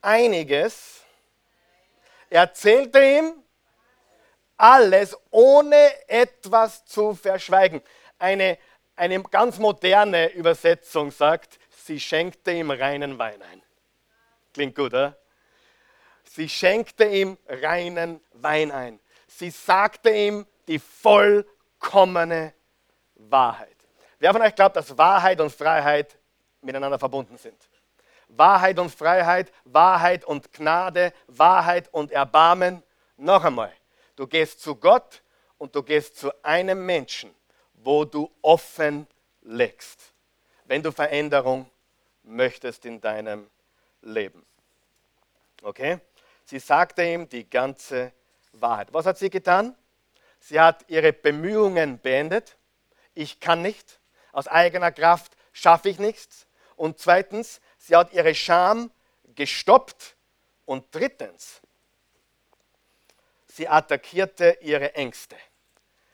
[0.00, 1.02] einiges,
[2.30, 3.44] erzählte ihm
[4.58, 7.80] alles, ohne etwas zu verschweigen.
[8.18, 8.58] Eine,
[8.96, 13.62] eine ganz moderne Übersetzung sagt, sie schenkte ihm reinen Wein ein.
[14.52, 15.16] Klingt gut, oder?
[16.24, 19.00] Sie schenkte ihm reinen Wein ein.
[19.28, 22.52] Sie sagte ihm die vollkommene
[23.14, 23.76] Wahrheit.
[24.18, 26.18] Wer von euch glaubt, dass Wahrheit und Freiheit
[26.60, 27.56] miteinander verbunden sind?
[28.28, 32.82] Wahrheit und Freiheit, Wahrheit und Gnade, Wahrheit und Erbarmen.
[33.16, 33.72] Noch einmal,
[34.18, 35.22] Du gehst zu Gott
[35.58, 37.32] und du gehst zu einem Menschen,
[37.74, 39.06] wo du offen
[39.42, 40.12] legst,
[40.64, 41.70] wenn du Veränderung
[42.24, 43.48] möchtest in deinem
[44.02, 44.44] Leben.
[45.62, 46.00] Okay?
[46.44, 48.10] Sie sagte ihm die ganze
[48.50, 48.92] Wahrheit.
[48.92, 49.76] Was hat sie getan?
[50.40, 52.56] Sie hat ihre Bemühungen beendet.
[53.14, 54.00] Ich kann nicht.
[54.32, 56.48] Aus eigener Kraft schaffe ich nichts.
[56.74, 58.90] Und zweitens, sie hat ihre Scham
[59.36, 60.16] gestoppt.
[60.64, 61.62] Und drittens,
[63.58, 65.34] Sie attackierte ihre Ängste.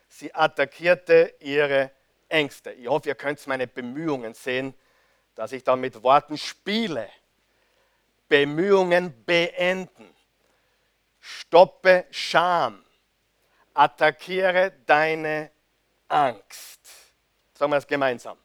[0.09, 1.91] Sie attackierte ihre
[2.27, 2.71] Ängste.
[2.71, 4.73] Ich hoffe, ihr könnt meine Bemühungen sehen,
[5.35, 7.07] dass ich da mit Worten spiele.
[8.27, 10.11] Bemühungen beenden.
[11.19, 12.83] Stoppe Scham.
[13.75, 15.51] Attackiere deine
[16.07, 16.79] Angst.
[17.53, 18.39] Sagen wir das gemeinsam.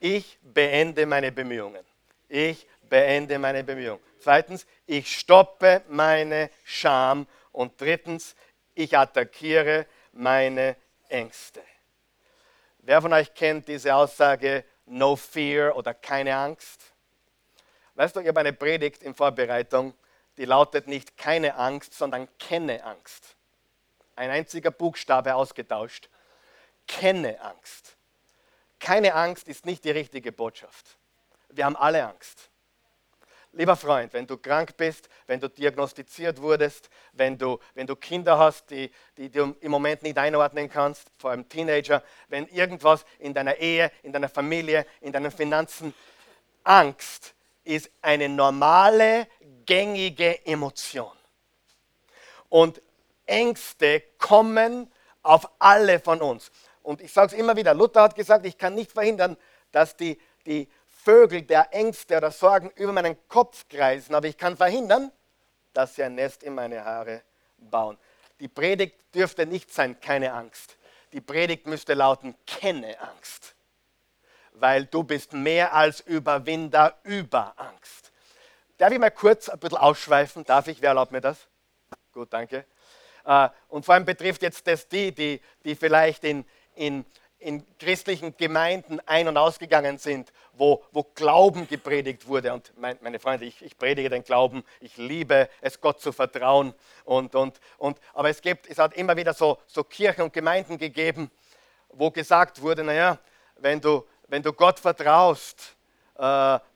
[0.00, 1.86] Ich beende meine Bemühungen.
[2.28, 4.04] Ich beende meine Bemühungen.
[4.18, 8.34] Zweitens, ich stoppe meine Scham und drittens,
[8.74, 10.76] ich attackiere meine
[11.08, 11.62] Ängste.
[12.78, 16.92] Wer von euch kennt diese Aussage, no fear oder keine Angst?
[17.94, 19.94] Weißt du, ich habe eine Predigt in Vorbereitung,
[20.36, 23.36] die lautet nicht keine Angst, sondern kenne Angst.
[24.16, 26.08] Ein einziger Buchstabe ausgetauscht.
[26.86, 27.96] Kenne Angst.
[28.80, 30.98] Keine Angst ist nicht die richtige Botschaft.
[31.50, 32.50] Wir haben alle Angst.
[33.54, 38.38] Lieber Freund, wenn du krank bist, wenn du diagnostiziert wurdest, wenn du, wenn du Kinder
[38.38, 43.34] hast, die, die du im Moment nicht einordnen kannst, vor allem Teenager, wenn irgendwas in
[43.34, 45.92] deiner Ehe, in deiner Familie, in deinen Finanzen,
[46.64, 47.34] Angst
[47.64, 49.26] ist eine normale,
[49.66, 51.12] gängige Emotion.
[52.48, 52.80] Und
[53.26, 54.90] Ängste kommen
[55.22, 56.50] auf alle von uns.
[56.82, 59.36] Und ich sage es immer wieder, Luther hat gesagt, ich kann nicht verhindern,
[59.72, 60.68] dass die, die
[61.04, 65.10] Vögel der Ängste oder Sorgen über meinen Kopf kreisen, aber ich kann verhindern,
[65.72, 67.22] dass sie ein Nest in meine Haare
[67.58, 67.98] bauen.
[68.38, 70.76] Die Predigt dürfte nicht sein, keine Angst.
[71.12, 73.54] Die Predigt müsste lauten, kenne Angst.
[74.52, 78.12] Weil du bist mehr als Überwinder über Angst.
[78.78, 80.44] Darf ich mal kurz ein bisschen ausschweifen?
[80.44, 80.80] Darf ich?
[80.82, 81.48] Wer erlaubt mir das?
[82.12, 82.64] Gut, danke.
[83.24, 86.44] Äh, und vor allem betrifft jetzt das die, die, die vielleicht in,
[86.74, 87.04] in,
[87.42, 92.52] in christlichen Gemeinden ein- und ausgegangen sind, wo, wo Glauben gepredigt wurde.
[92.52, 96.74] Und mein, meine Freunde, ich, ich, predige den Glauben, ich liebe es, Gott zu vertrauen.
[97.04, 100.78] Und, und, und, aber es, gibt, es hat immer wieder so, so Kirchen und Gemeinden
[100.78, 101.30] gegeben,
[101.88, 103.18] wo gesagt wurde, naja,
[103.56, 105.76] wenn du, wenn du Gott vertraust,
[106.14, 106.20] äh,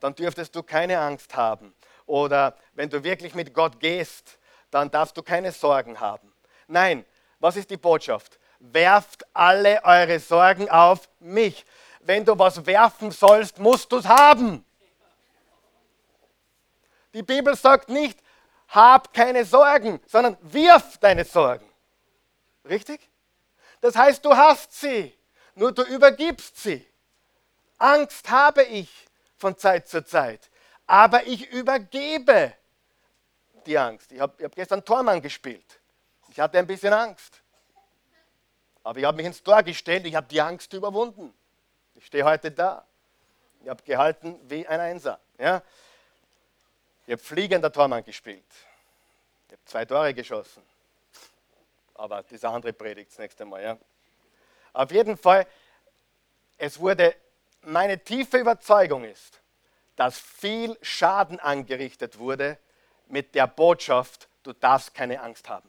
[0.00, 1.74] dann dürftest du keine Angst haben.
[2.06, 4.38] Oder wenn du wirklich mit Gott gehst,
[4.70, 6.32] dann darfst du keine Sorgen haben.
[6.66, 7.04] Nein,
[7.38, 8.38] was ist die Botschaft?
[8.58, 11.64] Werft alle eure Sorgen auf mich.
[12.00, 14.64] wenn du was werfen sollst, musst du es haben.
[17.12, 18.22] Die Bibel sagt nicht,
[18.68, 21.68] hab keine Sorgen, sondern wirf deine Sorgen.
[22.64, 23.00] Richtig?
[23.80, 25.16] Das heißt, du hast sie,
[25.54, 26.86] nur du übergibst sie.
[27.78, 28.88] Angst habe ich
[29.38, 30.48] von Zeit zu Zeit,
[30.86, 32.52] aber ich übergebe
[33.66, 34.12] die Angst.
[34.12, 35.80] Ich habe hab gestern Tormann gespielt.
[36.28, 37.40] Ich hatte ein bisschen Angst.
[38.86, 41.34] Aber ich habe mich ins Tor gestellt, ich habe die Angst überwunden.
[41.96, 42.86] Ich stehe heute da.
[43.60, 45.18] Ich habe gehalten wie ein Einser.
[45.38, 45.60] Ja?
[47.04, 48.44] Ich habe fliegender Tormann gespielt.
[49.48, 50.62] Ich habe zwei Tore geschossen.
[51.94, 53.60] Aber diese andere Predigt das nächste Mal.
[53.60, 53.76] Ja?
[54.72, 55.48] Auf jeden Fall,
[56.56, 57.16] es wurde,
[57.62, 59.40] meine tiefe Überzeugung ist,
[59.96, 62.56] dass viel Schaden angerichtet wurde
[63.08, 65.68] mit der Botschaft, du darfst keine Angst haben.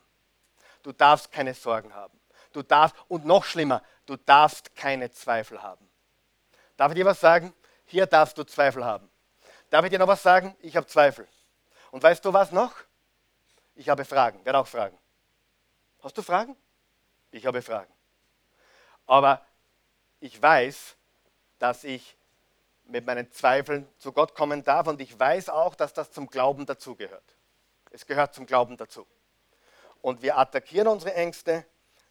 [0.84, 2.18] Du darfst keine Sorgen haben.
[2.54, 5.88] Du darfst, und noch schlimmer, du darfst keine Zweifel haben.
[6.76, 7.54] Darf ich dir was sagen?
[7.86, 9.10] Hier darfst du Zweifel haben.
[9.70, 10.56] Darf ich dir noch was sagen?
[10.60, 11.28] Ich habe Zweifel.
[11.92, 12.74] Und weißt du was noch?
[13.76, 14.40] Ich habe Fragen.
[14.44, 14.98] Wer auch Fragen?
[16.02, 16.56] Hast du Fragen?
[17.32, 17.92] Ich habe Fragen.
[19.06, 19.42] Aber
[20.20, 20.96] ich weiß,
[21.60, 22.18] dass ich
[22.86, 26.66] mit meinen Zweifeln zu Gott kommen darf und ich weiß auch, dass das zum Glauben
[26.66, 27.36] dazugehört.
[27.92, 29.06] Es gehört zum Glauben dazu.
[30.02, 31.66] Und wir attackieren unsere Ängste,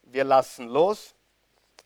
[0.07, 1.15] wir lassen los.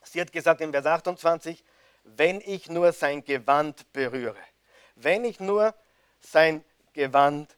[0.03, 1.63] Sie hat gesagt in Vers 28,
[2.05, 4.39] wenn ich nur sein Gewand berühre.
[4.95, 5.75] Wenn ich nur
[6.21, 7.57] sein Gewand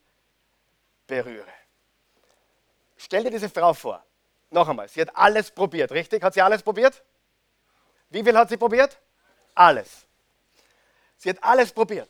[1.07, 1.47] berühre.
[2.97, 4.03] Stell dir diese Frau vor.
[4.49, 6.23] Noch einmal, sie hat alles probiert, richtig?
[6.23, 7.03] Hat sie alles probiert?
[8.09, 8.99] Wie viel hat sie probiert?
[9.55, 10.05] Alles.
[11.17, 12.09] Sie hat alles probiert.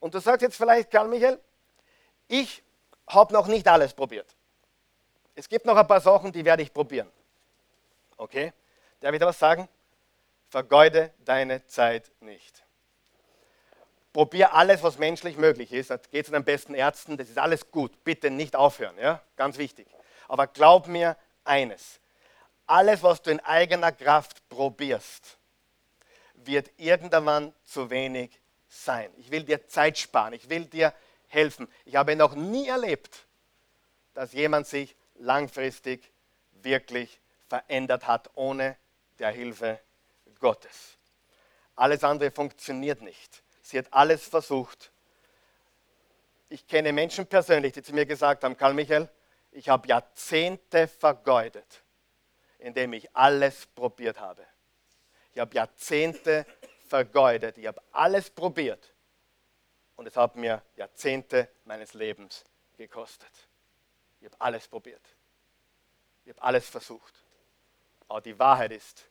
[0.00, 1.40] Und du sagst jetzt vielleicht, Karl Michael,
[2.26, 2.62] ich
[3.06, 4.34] habe noch nicht alles probiert.
[5.34, 7.10] Es gibt noch ein paar Sachen, die werde ich probieren.
[8.18, 8.52] Okay?
[9.00, 9.68] Darf ich da was sagen?
[10.50, 12.64] Vergeude deine Zeit nicht.
[14.12, 15.92] Probier alles, was menschlich möglich ist.
[16.10, 18.04] Geh zu den besten Ärzten, das ist alles gut.
[18.04, 19.22] Bitte nicht aufhören, ja?
[19.36, 19.86] Ganz wichtig.
[20.26, 22.00] Aber glaub mir eines:
[22.66, 25.38] Alles, was du in eigener Kraft probierst,
[26.34, 29.10] wird irgendwann zu wenig sein.
[29.18, 30.32] Ich will dir Zeit sparen.
[30.32, 30.92] Ich will dir
[31.28, 31.68] helfen.
[31.84, 33.26] Ich habe noch nie erlebt,
[34.14, 36.10] dass jemand sich langfristig
[36.62, 38.76] wirklich verändert hat ohne
[39.18, 39.80] der Hilfe
[40.38, 40.96] Gottes.
[41.74, 43.42] Alles andere funktioniert nicht.
[43.62, 44.92] Sie hat alles versucht.
[46.48, 49.08] Ich kenne Menschen persönlich, die zu mir gesagt haben, Karl Michael,
[49.52, 51.82] ich habe Jahrzehnte vergeudet,
[52.58, 54.46] indem ich alles probiert habe.
[55.32, 56.46] Ich habe Jahrzehnte
[56.88, 57.58] vergeudet.
[57.58, 58.92] Ich habe alles probiert.
[59.96, 62.44] Und es hat mir Jahrzehnte meines Lebens
[62.76, 63.30] gekostet.
[64.20, 65.02] Ich habe alles probiert.
[66.24, 67.14] Ich habe alles versucht.
[68.08, 69.04] Aber die Wahrheit ist,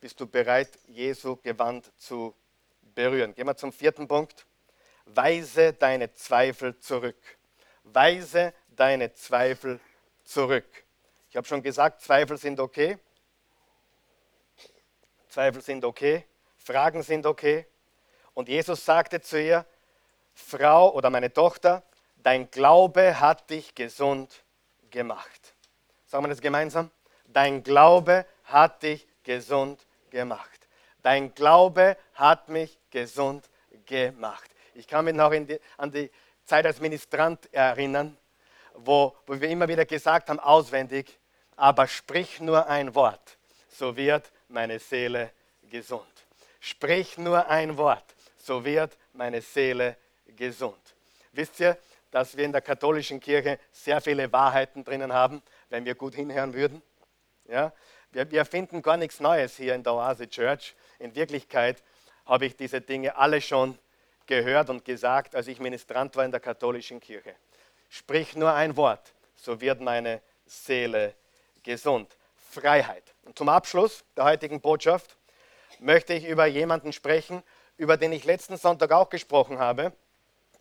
[0.00, 2.34] bist du bereit, Jesu Gewand zu
[2.94, 3.34] berühren?
[3.34, 4.46] Gehen wir zum vierten Punkt.
[5.06, 7.38] Weise deine Zweifel zurück.
[7.82, 9.80] Weise deine Zweifel
[10.24, 10.84] zurück.
[11.30, 12.98] Ich habe schon gesagt, Zweifel sind okay.
[15.28, 16.24] Zweifel sind okay.
[16.58, 17.66] Fragen sind okay.
[18.34, 19.66] Und Jesus sagte zu ihr,
[20.34, 21.82] Frau oder meine Tochter,
[22.18, 24.44] dein Glaube hat dich gesund
[24.90, 25.54] gemacht.
[26.06, 26.90] Sagen wir das gemeinsam?
[27.28, 30.66] Dein Glaube hat dich gesund gemacht.
[31.02, 33.48] Dein Glaube hat mich gesund
[33.86, 34.50] gemacht.
[34.74, 36.10] Ich kann mich noch die, an die
[36.44, 38.16] Zeit als Ministrant erinnern,
[38.74, 41.18] wo, wo wir immer wieder gesagt haben, auswendig,
[41.56, 45.30] aber sprich nur ein Wort, so wird meine Seele
[45.70, 46.06] gesund.
[46.60, 49.96] Sprich nur ein Wort, so wird meine Seele
[50.36, 50.94] gesund.
[51.32, 51.76] Wisst ihr,
[52.10, 56.54] dass wir in der katholischen Kirche sehr viele Wahrheiten drinnen haben, wenn wir gut hinhören
[56.54, 56.82] würden?
[57.48, 57.72] Ja?
[58.12, 60.74] Wir, wir finden gar nichts Neues hier in der Oase Church.
[60.98, 61.82] In Wirklichkeit
[62.24, 63.78] habe ich diese Dinge alle schon
[64.26, 67.34] gehört und gesagt, als ich Ministrant war in der katholischen Kirche.
[67.88, 71.14] Sprich nur ein Wort, so wird meine Seele
[71.62, 72.14] gesund.
[72.50, 73.04] Freiheit.
[73.24, 75.16] Und zum Abschluss der heutigen Botschaft
[75.80, 77.42] möchte ich über jemanden sprechen,
[77.76, 79.92] über den ich letzten Sonntag auch gesprochen habe.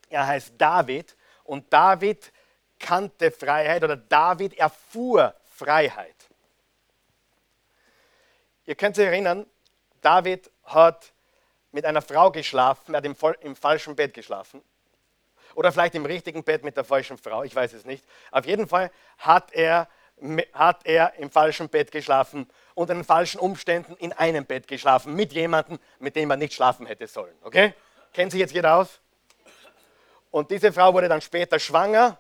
[0.10, 2.32] Er heißt David und David
[2.80, 6.17] kannte Freiheit oder David erfuhr Freiheit.
[8.68, 9.46] Ihr könnt euch erinnern,
[10.02, 11.14] David hat
[11.72, 14.62] mit einer Frau geschlafen, er hat im, im, falschen Bett geschlafen.
[15.56, 18.04] Oder vielleicht im richtigen Bett mit der falschen Frau, ich weiß es nicht.
[18.30, 19.88] Auf jeden Fall hat er,
[20.52, 22.46] hat er im falschen Bett geschlafen,
[22.76, 26.86] unter den falschen Umständen in einem Bett geschlafen, mit jemandem, mit dem er nicht schlafen
[26.88, 27.36] hätte sollen.
[27.44, 27.74] Okay?
[28.12, 29.00] Kennt sich jetzt jeder aus?
[30.30, 32.20] Und diese Frau wurde dann später schwanger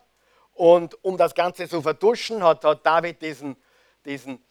[0.53, 3.57] und um das Ganze zu vertuschen, hat, hat David diesen,
[4.05, 4.46] diesen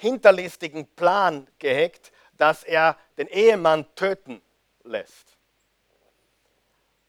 [0.00, 4.40] hinterlistigen Plan gehackt, dass er den Ehemann töten
[4.84, 5.36] lässt.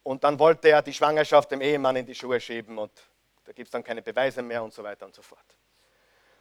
[0.04, 2.92] Und dann wollte er die Schwangerschaft dem Ehemann in die Schuhe schieben und
[3.46, 5.46] da gibt es dann keine Beweise mehr und so weiter und so fort.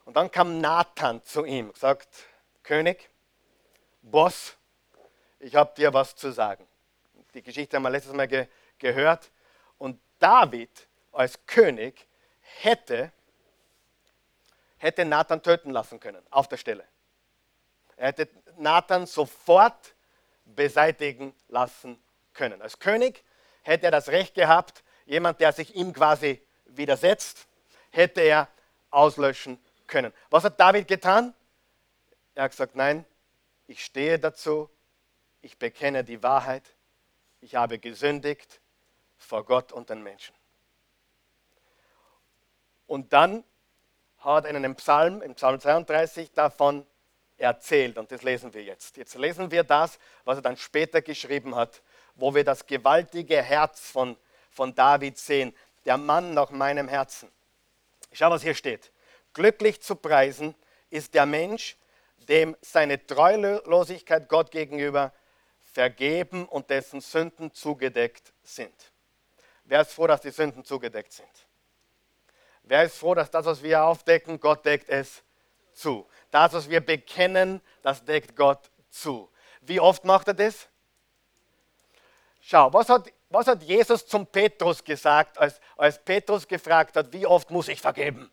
[0.04, 2.08] Und dann kam Nathan zu ihm und sagt,
[2.62, 3.10] König,
[4.00, 4.56] Boss,
[5.38, 6.66] ich habe dir was zu sagen.
[7.34, 8.46] Die Geschichte haben wir letztes Mal ge
[8.78, 9.30] gehört.
[9.76, 12.06] Und David als König
[12.40, 13.12] hätte,
[14.78, 16.84] hätte Nathan töten lassen können, auf der Stelle.
[17.96, 19.94] Er hätte Nathan sofort
[20.44, 22.00] beseitigen lassen
[22.32, 22.62] können.
[22.62, 23.24] Als König
[23.62, 27.46] hätte er das Recht gehabt, jemand, der sich ihm quasi widersetzt,
[27.90, 28.48] hätte er
[28.90, 30.12] auslöschen können.
[30.30, 31.34] Was hat David getan?
[32.34, 33.04] Er hat gesagt, nein,
[33.66, 34.70] ich stehe dazu,
[35.42, 36.62] ich bekenne die Wahrheit,
[37.40, 38.60] ich habe gesündigt
[39.16, 40.34] vor Gott und den Menschen.
[42.86, 43.44] Und dann
[44.18, 46.86] hat in einem Psalm, im Psalm 32, davon
[47.36, 47.98] erzählt.
[47.98, 48.96] Und das lesen wir jetzt.
[48.96, 51.82] Jetzt lesen wir das, was er dann später geschrieben hat,
[52.14, 54.16] wo wir das gewaltige Herz von,
[54.50, 55.54] von David sehen.
[55.84, 57.30] Der Mann nach meinem Herzen.
[58.12, 58.90] Schau, was hier steht.
[59.32, 60.54] Glücklich zu preisen
[60.90, 61.76] ist der Mensch,
[62.28, 65.12] dem seine Treulosigkeit Gott gegenüber
[65.72, 68.74] vergeben und dessen Sünden zugedeckt sind.
[69.64, 71.47] Wer ist froh, dass die Sünden zugedeckt sind?
[72.68, 75.22] Wer ist froh, dass das, was wir aufdecken, Gott deckt es
[75.72, 76.06] zu?
[76.30, 79.30] Das, was wir bekennen, das deckt Gott zu.
[79.62, 80.68] Wie oft macht er das?
[82.42, 87.26] Schau, was hat, was hat Jesus zum Petrus gesagt, als, als Petrus gefragt hat, wie
[87.26, 88.30] oft muss ich vergeben?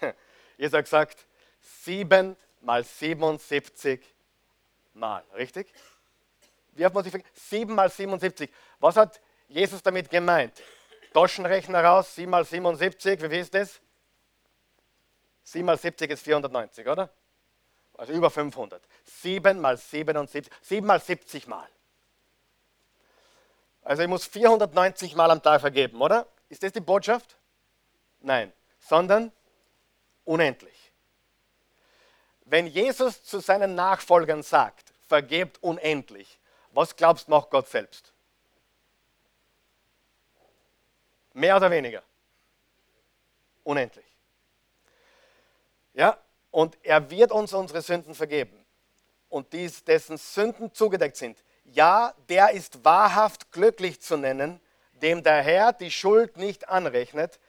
[0.56, 1.26] Jesus hat gesagt,
[1.82, 4.00] sieben mal 77
[4.92, 5.66] Mal, richtig?
[6.72, 7.30] Wie oft muss ich vergeben?
[7.34, 8.48] Sieben mal 77.
[8.78, 10.62] Was hat Jesus damit gemeint?
[11.14, 13.80] Taschenrechner raus, 7 mal 77, wie viel ist das?
[15.44, 17.08] 7 mal 70 ist 490, oder?
[17.96, 18.82] Also über 500.
[19.04, 21.68] 7 mal 77, 7 mal 70 Mal.
[23.82, 26.26] Also ich muss 490 Mal am Tag vergeben, oder?
[26.48, 27.36] Ist das die Botschaft?
[28.20, 29.30] Nein, sondern
[30.24, 30.92] unendlich.
[32.46, 36.38] Wenn Jesus zu seinen Nachfolgern sagt, vergebt unendlich,
[36.72, 38.13] was glaubst du macht Gott selbst?
[41.34, 42.02] Mehr oder weniger?
[43.62, 44.06] Unendlich.
[45.92, 46.18] Ja,
[46.50, 48.64] und er wird uns unsere Sünden vergeben.
[49.28, 51.36] Und dies, dessen Sünden zugedeckt sind.
[51.64, 54.60] Ja, der ist wahrhaft glücklich zu nennen,
[54.92, 57.40] dem der Herr die Schuld nicht anrechnet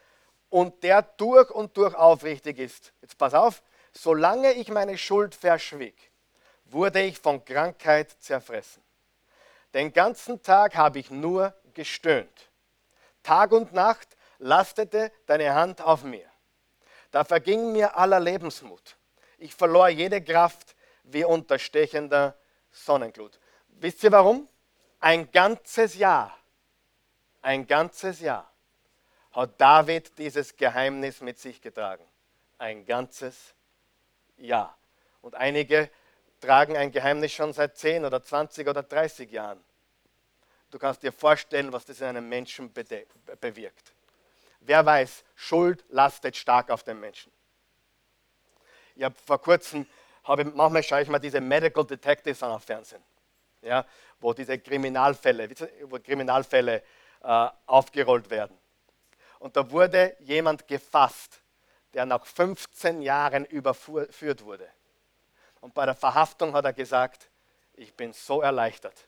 [0.49, 2.93] und der durch und durch aufrichtig ist.
[3.01, 3.61] Jetzt pass auf,
[3.93, 6.11] solange ich meine Schuld verschwieg,
[6.65, 8.81] wurde ich von Krankheit zerfressen.
[9.73, 12.44] Den ganzen Tag habe ich nur gestöhnt.
[13.25, 16.29] Tag und Nacht lastete deine Hand auf mir.
[17.11, 18.97] Da verging mir aller Lebensmut.
[19.39, 22.37] Ich verlor jede Kraft wie unter stechender
[22.71, 23.39] Sonnenglut.
[23.67, 24.47] Wisst ihr warum?
[24.99, 26.37] Ein ganzes Jahr,
[27.41, 28.51] ein ganzes Jahr
[29.31, 32.05] hat David dieses Geheimnis mit sich getragen.
[32.57, 33.53] Ein ganzes
[34.37, 34.77] Jahr.
[35.21, 35.89] Und einige
[36.39, 39.63] tragen ein Geheimnis schon seit 10 oder 20 oder 30 Jahren.
[40.71, 43.93] Du kannst dir vorstellen, was das in einem Menschen bewirkt.
[44.59, 47.31] Wer weiß, Schuld lastet stark auf den Menschen.
[48.95, 49.85] Ich habe vor kurzem,
[50.23, 53.03] habe, manchmal schaue ich mal diese Medical Detectives an auf Fernsehen,
[53.61, 53.85] ja,
[54.19, 55.49] wo diese Kriminalfälle,
[55.83, 56.81] wo Kriminalfälle
[57.21, 58.57] äh, aufgerollt werden.
[59.39, 61.41] Und da wurde jemand gefasst,
[61.93, 64.67] der nach 15 Jahren überführt wurde.
[65.61, 67.29] Und bei der Verhaftung hat er gesagt,
[67.73, 69.07] ich bin so erleichtert,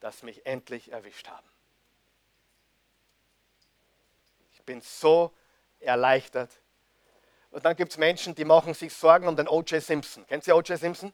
[0.00, 1.46] dass mich endlich erwischt haben.
[4.52, 5.32] Ich bin so
[5.78, 6.50] erleichtert.
[7.50, 9.82] Und dann gibt es Menschen, die machen sich Sorgen um den O.J.
[9.82, 10.26] Simpson.
[10.26, 10.78] Kennt ihr O.J.
[10.78, 11.12] Simpson?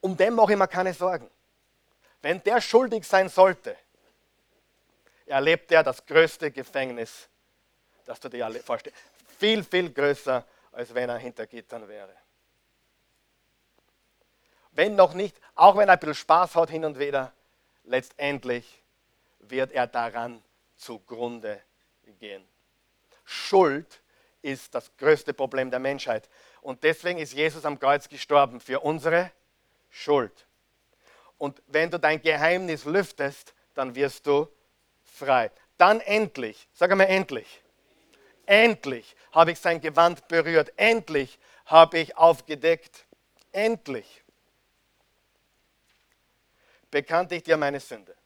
[0.00, 1.30] Um den mache ich mir keine Sorgen.
[2.22, 3.76] Wenn der schuldig sein sollte,
[5.26, 7.28] erlebt er das größte Gefängnis,
[8.04, 8.98] das du dir vorstellst.
[9.38, 12.19] Viel, viel größer, als wenn er hinter Gittern wäre
[14.72, 17.32] wenn noch nicht, auch wenn er ein bisschen Spaß hat hin und wieder,
[17.84, 18.82] letztendlich
[19.40, 20.42] wird er daran
[20.76, 21.60] zugrunde
[22.18, 22.46] gehen.
[23.24, 24.00] Schuld
[24.42, 26.28] ist das größte Problem der Menschheit.
[26.62, 29.30] Und deswegen ist Jesus am Kreuz gestorben für unsere
[29.90, 30.46] Schuld.
[31.38, 34.48] Und wenn du dein Geheimnis lüftest, dann wirst du
[35.02, 35.50] frei.
[35.78, 37.62] Dann endlich, sag einmal endlich,
[38.46, 43.06] endlich habe ich sein Gewand berührt, endlich habe ich aufgedeckt,
[43.52, 44.19] endlich
[46.90, 48.16] bekannte ich dir meine Sünde.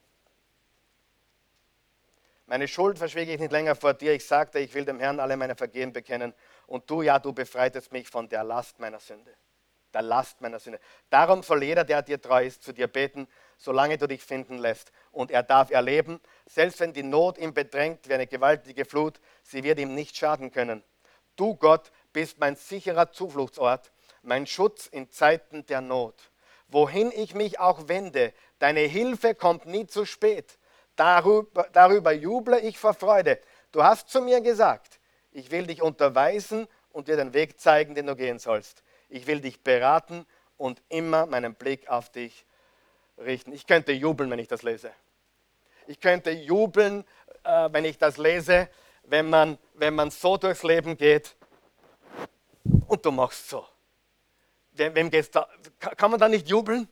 [2.46, 4.12] Meine Schuld verschwiege ich nicht länger vor dir.
[4.12, 6.34] Ich sagte, ich will dem Herrn alle meine Vergehen bekennen.
[6.66, 9.34] Und du, ja, du befreitest mich von der Last meiner Sünde.
[9.94, 10.80] der Last meiner Sünde.
[11.08, 14.92] Darum soll jeder, der dir treu ist, zu dir beten, solange du dich finden lässt.
[15.12, 19.62] Und er darf erleben, selbst wenn die Not ihn bedrängt wie eine gewaltige Flut, sie
[19.62, 20.82] wird ihm nicht schaden können.
[21.36, 23.92] Du, Gott, bist mein sicherer Zufluchtsort,
[24.22, 26.30] mein Schutz in Zeiten der Not.
[26.68, 28.32] Wohin ich mich auch wende,
[28.64, 30.58] deine Hilfe kommt nie zu spät.
[30.96, 33.38] Darüber, darüber juble ich vor Freude.
[33.72, 35.00] Du hast zu mir gesagt,
[35.32, 38.82] ich will dich unterweisen und dir den Weg zeigen, den du gehen sollst.
[39.10, 40.24] Ich will dich beraten
[40.56, 42.46] und immer meinen Blick auf dich
[43.18, 43.52] richten.
[43.52, 44.92] Ich könnte jubeln, wenn ich das lese.
[45.86, 47.04] Ich könnte jubeln,
[47.42, 48.70] äh, wenn ich das lese,
[49.02, 51.36] wenn man, wenn man so durchs Leben geht
[52.88, 53.66] und du machst so.
[54.72, 55.46] Wem geht's da?
[55.78, 56.88] Kann man da nicht jubeln?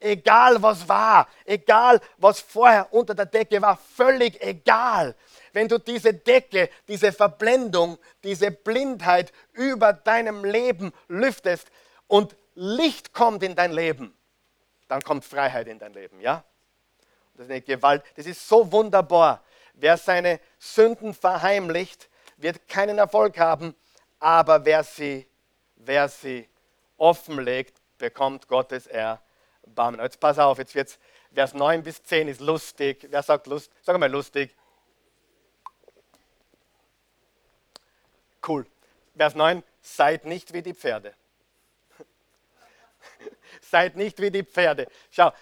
[0.00, 5.16] Egal was war, egal was vorher unter der Decke war, völlig egal.
[5.52, 11.68] Wenn du diese Decke, diese Verblendung, diese Blindheit über deinem Leben lüftest
[12.06, 14.16] und Licht kommt in dein Leben,
[14.86, 16.44] dann kommt Freiheit in dein Leben, ja?
[17.34, 19.42] Das ist eine Gewalt, das ist so wunderbar.
[19.74, 23.74] Wer seine Sünden verheimlicht, wird keinen Erfolg haben,
[24.18, 25.28] aber wer sie,
[25.76, 26.48] wer sie
[26.96, 29.27] offenlegt, bekommt Gottes Erbarmen.
[29.74, 30.00] Barmen.
[30.00, 30.98] Jetzt pass auf, jetzt wird's,
[31.32, 33.06] Vers 9 bis 10 ist lustig.
[33.10, 33.70] Wer sagt Lust?
[33.82, 34.54] Sag mal lustig.
[38.46, 38.66] Cool.
[39.16, 41.14] Vers 9, seid nicht wie die Pferde.
[43.60, 44.86] seid nicht wie die Pferde.
[45.10, 45.32] Schau,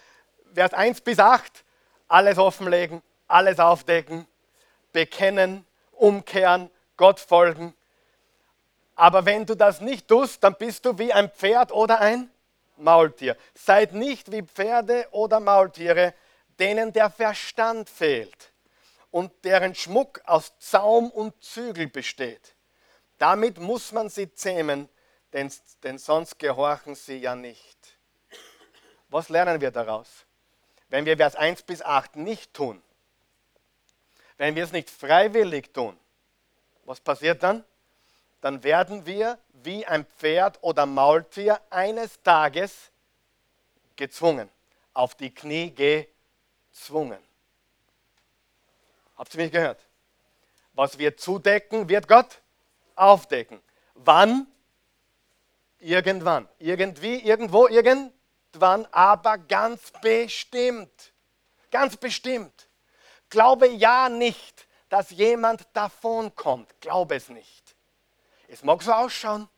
[0.55, 1.65] Vers 1 bis 8,
[2.09, 4.27] alles offenlegen, alles aufdecken,
[4.93, 7.75] bekennen, umkehren, Gott folgen.
[8.95, 12.31] Aber wenn du das nicht tust, dann bist du wie ein Pferd oder ein
[12.79, 13.37] Maultier.
[13.55, 16.15] Seid nicht wie Pferde oder Maultiere,
[16.59, 18.53] denen der Verstand fehlt
[19.11, 22.55] und deren Schmuck aus Zaum und Zügel besteht.
[23.19, 24.89] Damit muss man sie zähmen,
[25.33, 25.51] denn,
[25.83, 27.99] denn sonst gehorchen sie ja nicht.
[29.09, 30.27] Was lernen wir daraus?
[30.89, 32.83] Wenn wir Vers 1 bis 8 nicht tun,
[34.37, 35.99] wenn wir es nicht freiwillig tun,
[36.85, 37.65] was passiert dann?
[38.47, 42.93] Dann werden wir wie ein Pferd oder Maultier eines Tages
[43.97, 44.49] gezwungen,
[44.95, 47.19] auf die Knie gezwungen.
[49.17, 49.85] Habt ihr mich gehört?
[50.75, 52.41] Was wir zudecken, wird Gott
[52.95, 53.61] aufdecken.
[53.97, 54.47] Wann?
[55.81, 56.49] Irgendwann.
[56.61, 61.13] Irgendwie, irgendwo, irgendwann, aber ganz bestimmt.
[61.73, 62.69] Ganz bestimmt.
[63.29, 66.73] Glaube ja nicht, dass jemand davonkommt.
[66.81, 67.66] Glaube es nicht.
[68.49, 69.49] Es mag so ausschauen,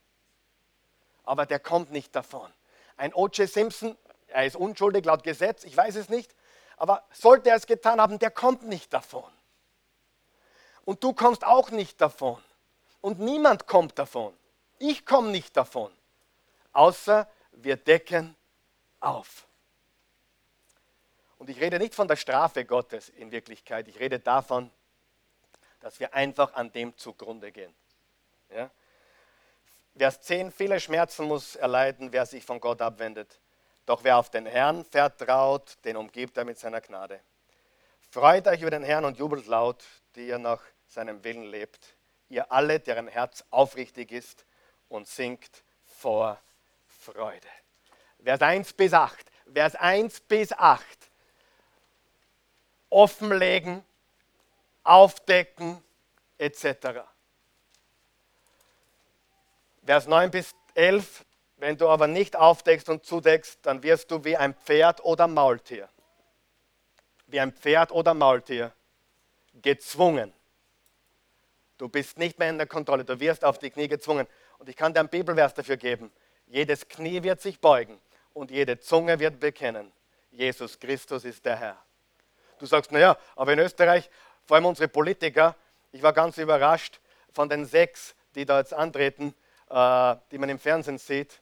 [1.23, 2.51] aber der kommt nicht davon.
[2.97, 3.47] Ein O.J.
[3.47, 6.35] Simpson, er ist unschuldig laut Gesetz, ich weiß es nicht,
[6.77, 9.31] aber sollte er es getan haben, der kommt nicht davon.
[10.85, 12.41] Und du kommst auch nicht davon.
[13.01, 14.35] Und niemand kommt davon.
[14.79, 15.91] Ich komme nicht davon.
[16.73, 18.35] Außer wir decken
[18.99, 19.45] auf.
[21.37, 23.87] Und ich rede nicht von der Strafe Gottes in Wirklichkeit.
[23.87, 24.71] Ich rede davon,
[25.79, 27.73] dass wir einfach an dem zugrunde gehen.
[28.49, 28.69] Ja?
[29.95, 33.39] Vers 10, viele Schmerzen muss erleiden, wer sich von Gott abwendet.
[33.85, 37.19] Doch wer auf den Herrn vertraut, den umgibt er mit seiner Gnade.
[38.11, 39.83] Freut euch über den Herrn und jubelt laut,
[40.15, 41.95] die ihr nach seinem Willen lebt.
[42.29, 44.45] Ihr alle, deren Herz aufrichtig ist
[44.87, 46.39] und singt vor
[46.87, 47.47] Freude.
[48.23, 49.25] Vers 1 bis 8.
[49.53, 50.83] Vers 1 bis 8.
[52.89, 53.83] Offenlegen,
[54.83, 55.83] aufdecken,
[56.37, 57.01] etc.
[59.89, 61.25] Vers 9 bis 11,
[61.57, 65.89] wenn du aber nicht aufdeckst und zudeckst, dann wirst du wie ein Pferd oder Maultier.
[67.25, 68.71] Wie ein Pferd oder Maultier
[69.55, 70.31] gezwungen.
[71.79, 74.27] Du bist nicht mehr in der Kontrolle, du wirst auf die Knie gezwungen.
[74.59, 76.11] Und ich kann dir einen Bibelvers dafür geben.
[76.45, 77.99] Jedes Knie wird sich beugen
[78.33, 79.91] und jede Zunge wird bekennen.
[80.29, 81.83] Jesus Christus ist der Herr.
[82.59, 84.07] Du sagst, naja, aber in Österreich,
[84.45, 85.55] vor allem unsere Politiker,
[85.91, 86.99] ich war ganz überrascht
[87.33, 89.33] von den sechs, die da jetzt antreten,
[89.69, 91.41] die man im Fernsehen sieht.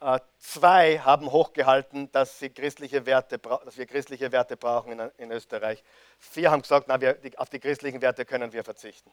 [0.00, 5.82] Äh, zwei haben hochgehalten, dass, sie christliche Werte, dass wir christliche Werte brauchen in Österreich.
[6.18, 9.10] Vier haben gesagt, na, wir, auf die christlichen Werte können wir verzichten.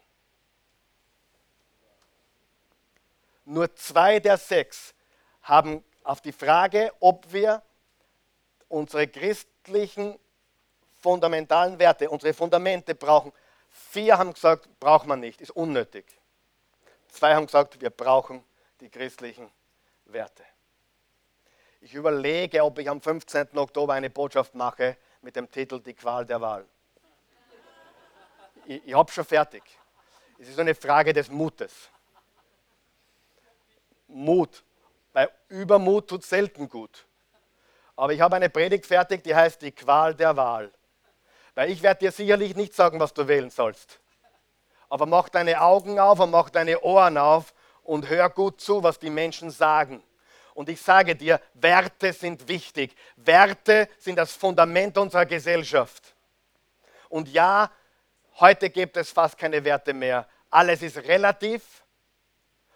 [3.46, 4.94] Nur zwei der sechs
[5.42, 7.62] haben auf die Frage, ob wir
[8.68, 10.18] unsere christlichen
[10.98, 13.32] fundamentalen Werte, unsere Fundamente brauchen,
[13.70, 16.06] vier haben gesagt, braucht man nicht, ist unnötig.
[17.14, 18.44] Zwei haben gesagt, wir brauchen
[18.80, 19.48] die christlichen
[20.06, 20.44] Werte.
[21.80, 23.56] Ich überlege, ob ich am 15.
[23.56, 26.66] Oktober eine Botschaft mache mit dem Titel Die Qual der Wahl.
[28.66, 29.62] Ich, ich habe schon fertig.
[30.40, 31.92] Es ist eine Frage des Mutes.
[34.08, 34.64] Mut.
[35.12, 37.06] Weil Übermut tut selten gut.
[37.96, 40.72] Aber ich habe eine Predigt fertig, die heißt die Qual der Wahl.
[41.54, 44.00] Weil ich werde dir sicherlich nicht sagen, was du wählen sollst.
[44.94, 49.00] Aber mach deine Augen auf und mach deine Ohren auf und hör gut zu, was
[49.00, 50.04] die Menschen sagen.
[50.54, 52.96] Und ich sage dir, Werte sind wichtig.
[53.16, 56.14] Werte sind das Fundament unserer Gesellschaft.
[57.10, 57.72] Und ja,
[58.40, 60.28] heute gibt es fast keine Werte mehr.
[60.52, 61.84] Alles ist relativ.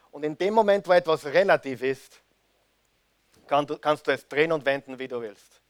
[0.09, 2.20] Und in dem Moment, wo etwas relativ ist,
[3.45, 5.61] kannst du es drehen und wenden, wie du willst.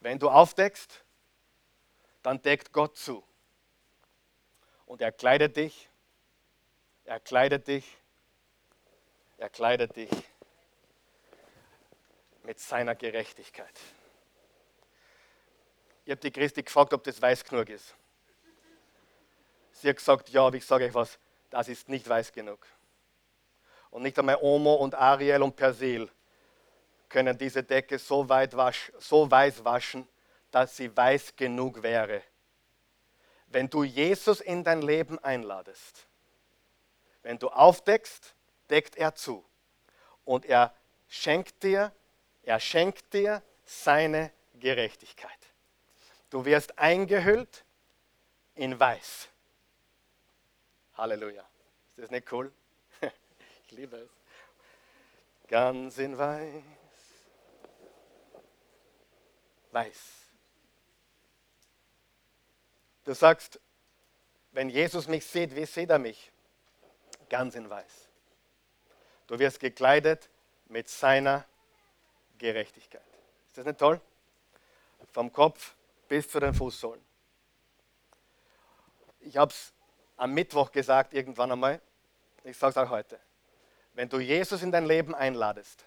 [0.00, 1.02] Wenn du aufdeckst,
[2.26, 3.22] dann deckt Gott zu.
[4.84, 5.88] Und er kleidet dich
[7.06, 7.84] er kleidet dich,
[9.38, 10.10] er kleidet dich
[12.42, 13.80] mit seiner Gerechtigkeit.
[16.04, 17.94] Ich habe die Christi gefragt, ob das weiß genug ist.
[19.70, 21.18] Sie hat gesagt, ja, aber ich sage euch was,
[21.50, 22.66] das ist nicht weiß genug.
[23.90, 26.10] Und nicht einmal Omo und Ariel und Persil
[27.08, 30.08] können diese Decke so, weit wasch, so weiß waschen,
[30.56, 32.22] dass sie weiß genug wäre.
[33.48, 36.06] Wenn du Jesus in dein Leben einladest,
[37.22, 38.34] wenn du aufdeckst,
[38.70, 39.44] deckt er zu.
[40.24, 40.74] Und er
[41.08, 41.92] schenkt dir,
[42.42, 45.28] er schenkt dir seine Gerechtigkeit.
[46.30, 47.66] Du wirst eingehüllt
[48.54, 49.28] in Weiß.
[50.94, 51.46] Halleluja.
[51.96, 52.50] Ist das nicht cool?
[53.66, 54.10] Ich liebe es.
[55.48, 56.62] Ganz in Weiß.
[59.70, 60.25] Weiß.
[63.06, 63.58] Du sagst,
[64.52, 66.30] wenn Jesus mich sieht, wie sieht er mich?
[67.28, 68.08] ganz in weiß.
[69.26, 70.28] Du wirst gekleidet
[70.66, 71.44] mit seiner
[72.38, 73.02] Gerechtigkeit.
[73.48, 74.00] Ist das nicht toll?
[75.12, 75.74] Vom Kopf
[76.08, 77.04] bis zu den Fußsohlen.
[79.20, 79.72] Ich habe es
[80.16, 81.80] am Mittwoch gesagt, irgendwann einmal.
[82.44, 83.18] Ich sage es auch heute.
[83.94, 85.84] Wenn du Jesus in dein Leben einladest,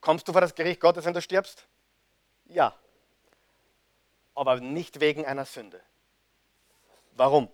[0.00, 1.66] kommst du vor das Gericht Gottes, wenn du stirbst?
[2.44, 2.76] Ja.
[4.34, 5.80] Aber nicht wegen einer Sünde.
[7.16, 7.48] Warum?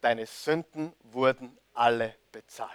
[0.00, 2.70] deine Sünden wurden alle bezahlt.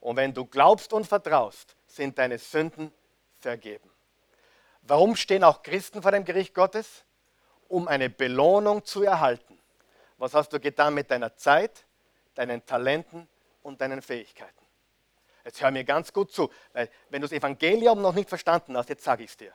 [0.00, 2.92] Und wenn du glaubst und vertraust, sind deine Sünden
[3.40, 3.90] vergeben.
[4.82, 7.04] Warum stehen auch Christen vor dem Gericht Gottes?
[7.68, 9.58] Um eine Belohnung zu erhalten.
[10.18, 11.84] Was hast du getan mit deiner Zeit,
[12.34, 13.28] deinen Talenten
[13.62, 14.52] und deinen Fähigkeiten?
[15.44, 18.88] Jetzt hör mir ganz gut zu, weil wenn du das Evangelium noch nicht verstanden hast,
[18.88, 19.52] jetzt sage ich es dir.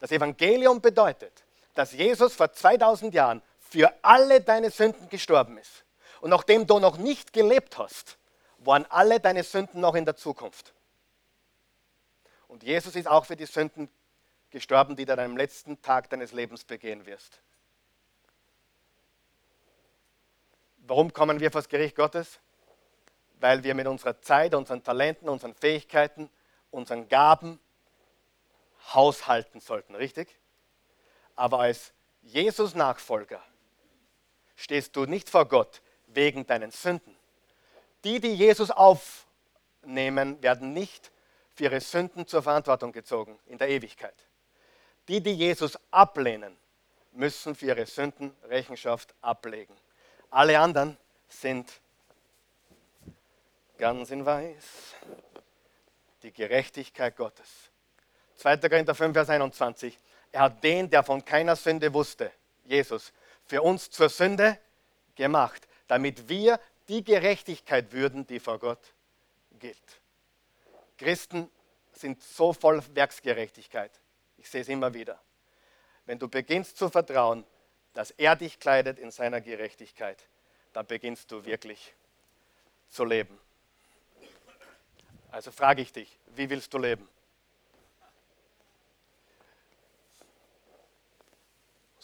[0.00, 1.44] Das Evangelium bedeutet,
[1.74, 5.84] dass Jesus vor 2000 Jahren für alle deine Sünden gestorben ist.
[6.20, 8.18] Und nachdem du noch nicht gelebt hast,
[8.58, 10.74] waren alle deine Sünden noch in der Zukunft.
[12.48, 13.88] Und Jesus ist auch für die Sünden
[14.50, 17.40] gestorben, die du an deinem letzten Tag deines Lebens begehen wirst.
[20.78, 22.40] Warum kommen wir vor das Gericht Gottes?
[23.38, 26.28] Weil wir mit unserer Zeit, unseren Talenten, unseren Fähigkeiten,
[26.70, 27.60] unseren Gaben
[28.94, 30.36] haushalten sollten, richtig?
[31.36, 33.42] Aber als Jesus-Nachfolger
[34.56, 37.16] stehst du nicht vor Gott wegen deinen Sünden.
[38.04, 41.10] Die, die Jesus aufnehmen, werden nicht
[41.54, 44.14] für ihre Sünden zur Verantwortung gezogen in der Ewigkeit.
[45.08, 46.56] Die, die Jesus ablehnen,
[47.12, 49.76] müssen für ihre Sünden Rechenschaft ablegen.
[50.30, 50.96] Alle anderen
[51.28, 51.80] sind
[53.78, 54.94] ganz in Weiß.
[56.22, 57.69] Die Gerechtigkeit Gottes.
[58.40, 58.56] 2.
[58.56, 59.98] Korinther 5, Vers 21.
[60.32, 62.32] Er hat den, der von keiner Sünde wusste,
[62.64, 63.12] Jesus,
[63.44, 64.58] für uns zur Sünde
[65.14, 68.94] gemacht, damit wir die Gerechtigkeit würden, die vor Gott
[69.58, 70.00] gilt.
[70.96, 71.50] Christen
[71.92, 73.90] sind so voll Werksgerechtigkeit.
[74.38, 75.20] Ich sehe es immer wieder.
[76.06, 77.44] Wenn du beginnst zu vertrauen,
[77.92, 80.26] dass er dich kleidet in seiner Gerechtigkeit,
[80.72, 81.94] dann beginnst du wirklich
[82.88, 83.38] zu leben.
[85.30, 87.06] Also frage ich dich, wie willst du leben?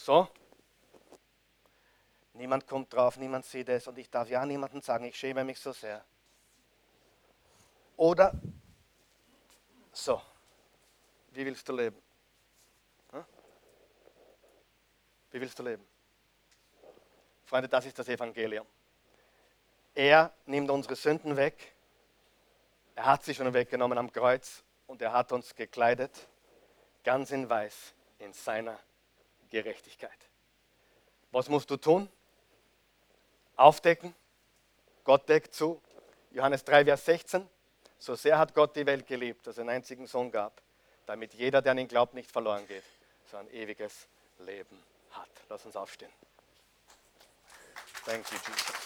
[0.06, 0.28] So?
[2.34, 5.58] Niemand kommt drauf, niemand sieht es und ich darf ja niemandem sagen, ich schäme mich
[5.58, 6.04] so sehr.
[7.96, 8.32] Oder
[9.90, 10.22] so,
[11.32, 12.00] wie willst du leben?
[15.32, 15.84] Wie willst du leben?
[17.44, 18.66] Freunde, das ist das Evangelium.
[19.92, 21.74] Er nimmt unsere Sünden weg.
[22.94, 26.28] Er hat sie schon weggenommen am Kreuz und er hat uns gekleidet,
[27.02, 28.78] ganz in Weiß, in seiner
[29.50, 30.28] Gerechtigkeit.
[31.32, 32.08] Was musst du tun?
[33.56, 34.14] aufdecken.
[35.04, 35.80] Gott deckt zu.
[36.30, 37.48] Johannes 3, Vers 16.
[37.98, 40.60] So sehr hat Gott die Welt geliebt, dass er einen einzigen Sohn gab,
[41.06, 42.84] damit jeder, der an ihn glaubt, nicht verloren geht,
[43.30, 44.06] sondern ewiges
[44.38, 44.82] Leben
[45.12, 45.30] hat.
[45.48, 46.12] Lass uns aufstehen.
[48.04, 48.85] Thank you, Jesus.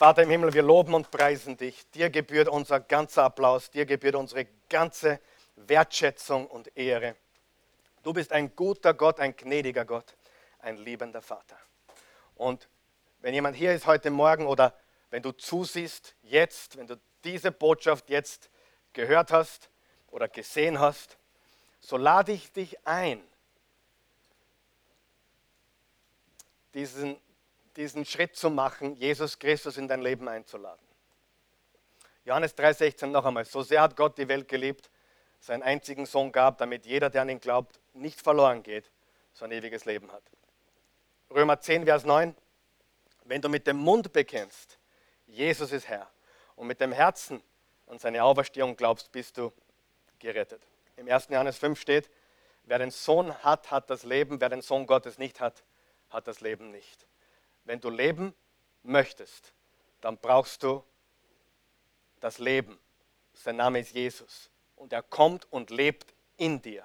[0.00, 1.90] Vater im Himmel, wir loben und preisen dich.
[1.90, 5.20] Dir gebührt unser ganzer Applaus, dir gebührt unsere ganze
[5.56, 7.16] Wertschätzung und Ehre.
[8.02, 10.16] Du bist ein guter Gott, ein gnädiger Gott,
[10.60, 11.58] ein liebender Vater.
[12.34, 12.66] Und
[13.20, 14.72] wenn jemand hier ist heute Morgen oder
[15.10, 18.48] wenn du zusiehst jetzt, wenn du diese Botschaft jetzt
[18.94, 19.68] gehört hast
[20.12, 21.18] oder gesehen hast,
[21.78, 23.22] so lade ich dich ein,
[26.72, 27.20] diesen,
[27.76, 30.84] diesen Schritt zu machen, Jesus Christus in dein Leben einzuladen.
[32.24, 33.44] Johannes 3,16 noch einmal.
[33.44, 34.90] So sehr hat Gott die Welt geliebt,
[35.40, 38.90] seinen einzigen Sohn gab, damit jeder, der an ihn glaubt, nicht verloren geht,
[39.32, 40.22] sondern ewiges Leben hat.
[41.30, 42.34] Römer 10, Vers 9.
[43.24, 44.78] Wenn du mit dem Mund bekennst,
[45.26, 46.10] Jesus ist Herr,
[46.56, 47.42] und mit dem Herzen
[47.86, 49.52] an seine Auferstehung glaubst, bist du
[50.18, 50.62] gerettet.
[50.96, 51.28] Im 1.
[51.30, 52.10] Johannes 5 steht,
[52.64, 55.62] wer den Sohn hat, hat das Leben, wer den Sohn Gottes nicht hat,
[56.10, 57.06] hat das Leben nicht.
[57.64, 58.34] Wenn du leben
[58.82, 59.52] möchtest,
[60.00, 60.84] dann brauchst du
[62.20, 62.78] das Leben.
[63.32, 64.50] Sein Name ist Jesus.
[64.76, 66.84] Und er kommt und lebt in dir.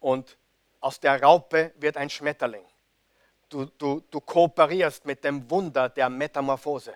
[0.00, 0.36] Und
[0.80, 2.64] aus der Raupe wird ein Schmetterling.
[3.48, 6.94] Du, du, du kooperierst mit dem Wunder der Metamorphose.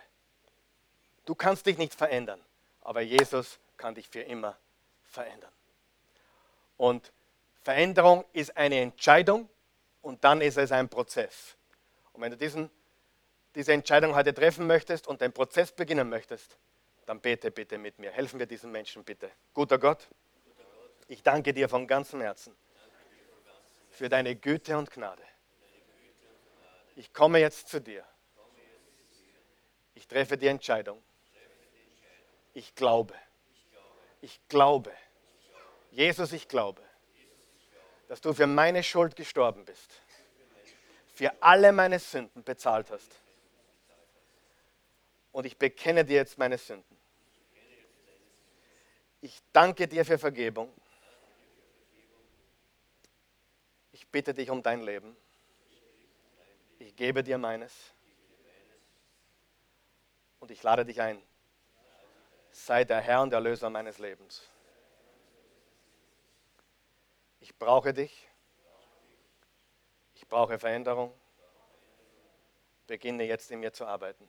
[1.25, 2.43] Du kannst dich nicht verändern,
[2.81, 4.57] aber Jesus kann dich für immer
[5.05, 5.53] verändern.
[6.77, 7.13] Und
[7.63, 9.49] Veränderung ist eine Entscheidung
[10.01, 11.57] und dann ist es ein Prozess.
[12.13, 12.71] Und wenn du diesen,
[13.59, 16.57] diese Entscheidung heute treffen möchtest und den Prozess beginnen möchtest,
[17.07, 18.13] dann bete bitte mit mir.
[18.13, 19.33] Helfen wir diesen Menschen bitte.
[19.53, 20.07] Guter Gott,
[21.09, 22.55] ich danke dir von ganzem Herzen
[23.91, 25.25] für deine Güte und Gnade.
[26.95, 28.05] Ich komme jetzt zu dir.
[29.95, 31.03] Ich treffe die Entscheidung.
[32.55, 33.15] Ich glaube.
[34.21, 34.93] Ich glaube.
[35.91, 36.81] Jesus, ich glaube,
[38.07, 40.01] dass du für meine Schuld gestorben bist.
[41.13, 43.17] Für alle meine Sünden bezahlt hast.
[45.33, 46.97] Und ich bekenne dir jetzt meine Sünden.
[49.21, 50.73] Ich danke dir für Vergebung.
[53.93, 55.17] Ich bitte dich um dein Leben.
[56.79, 57.73] Ich gebe dir meines.
[60.39, 61.21] Und ich lade dich ein.
[62.53, 64.47] Sei der Herr und Erlöser meines Lebens.
[67.41, 68.29] Ich brauche dich.
[70.15, 71.13] Ich brauche Veränderung.
[72.87, 74.29] Beginne jetzt in mir zu arbeiten.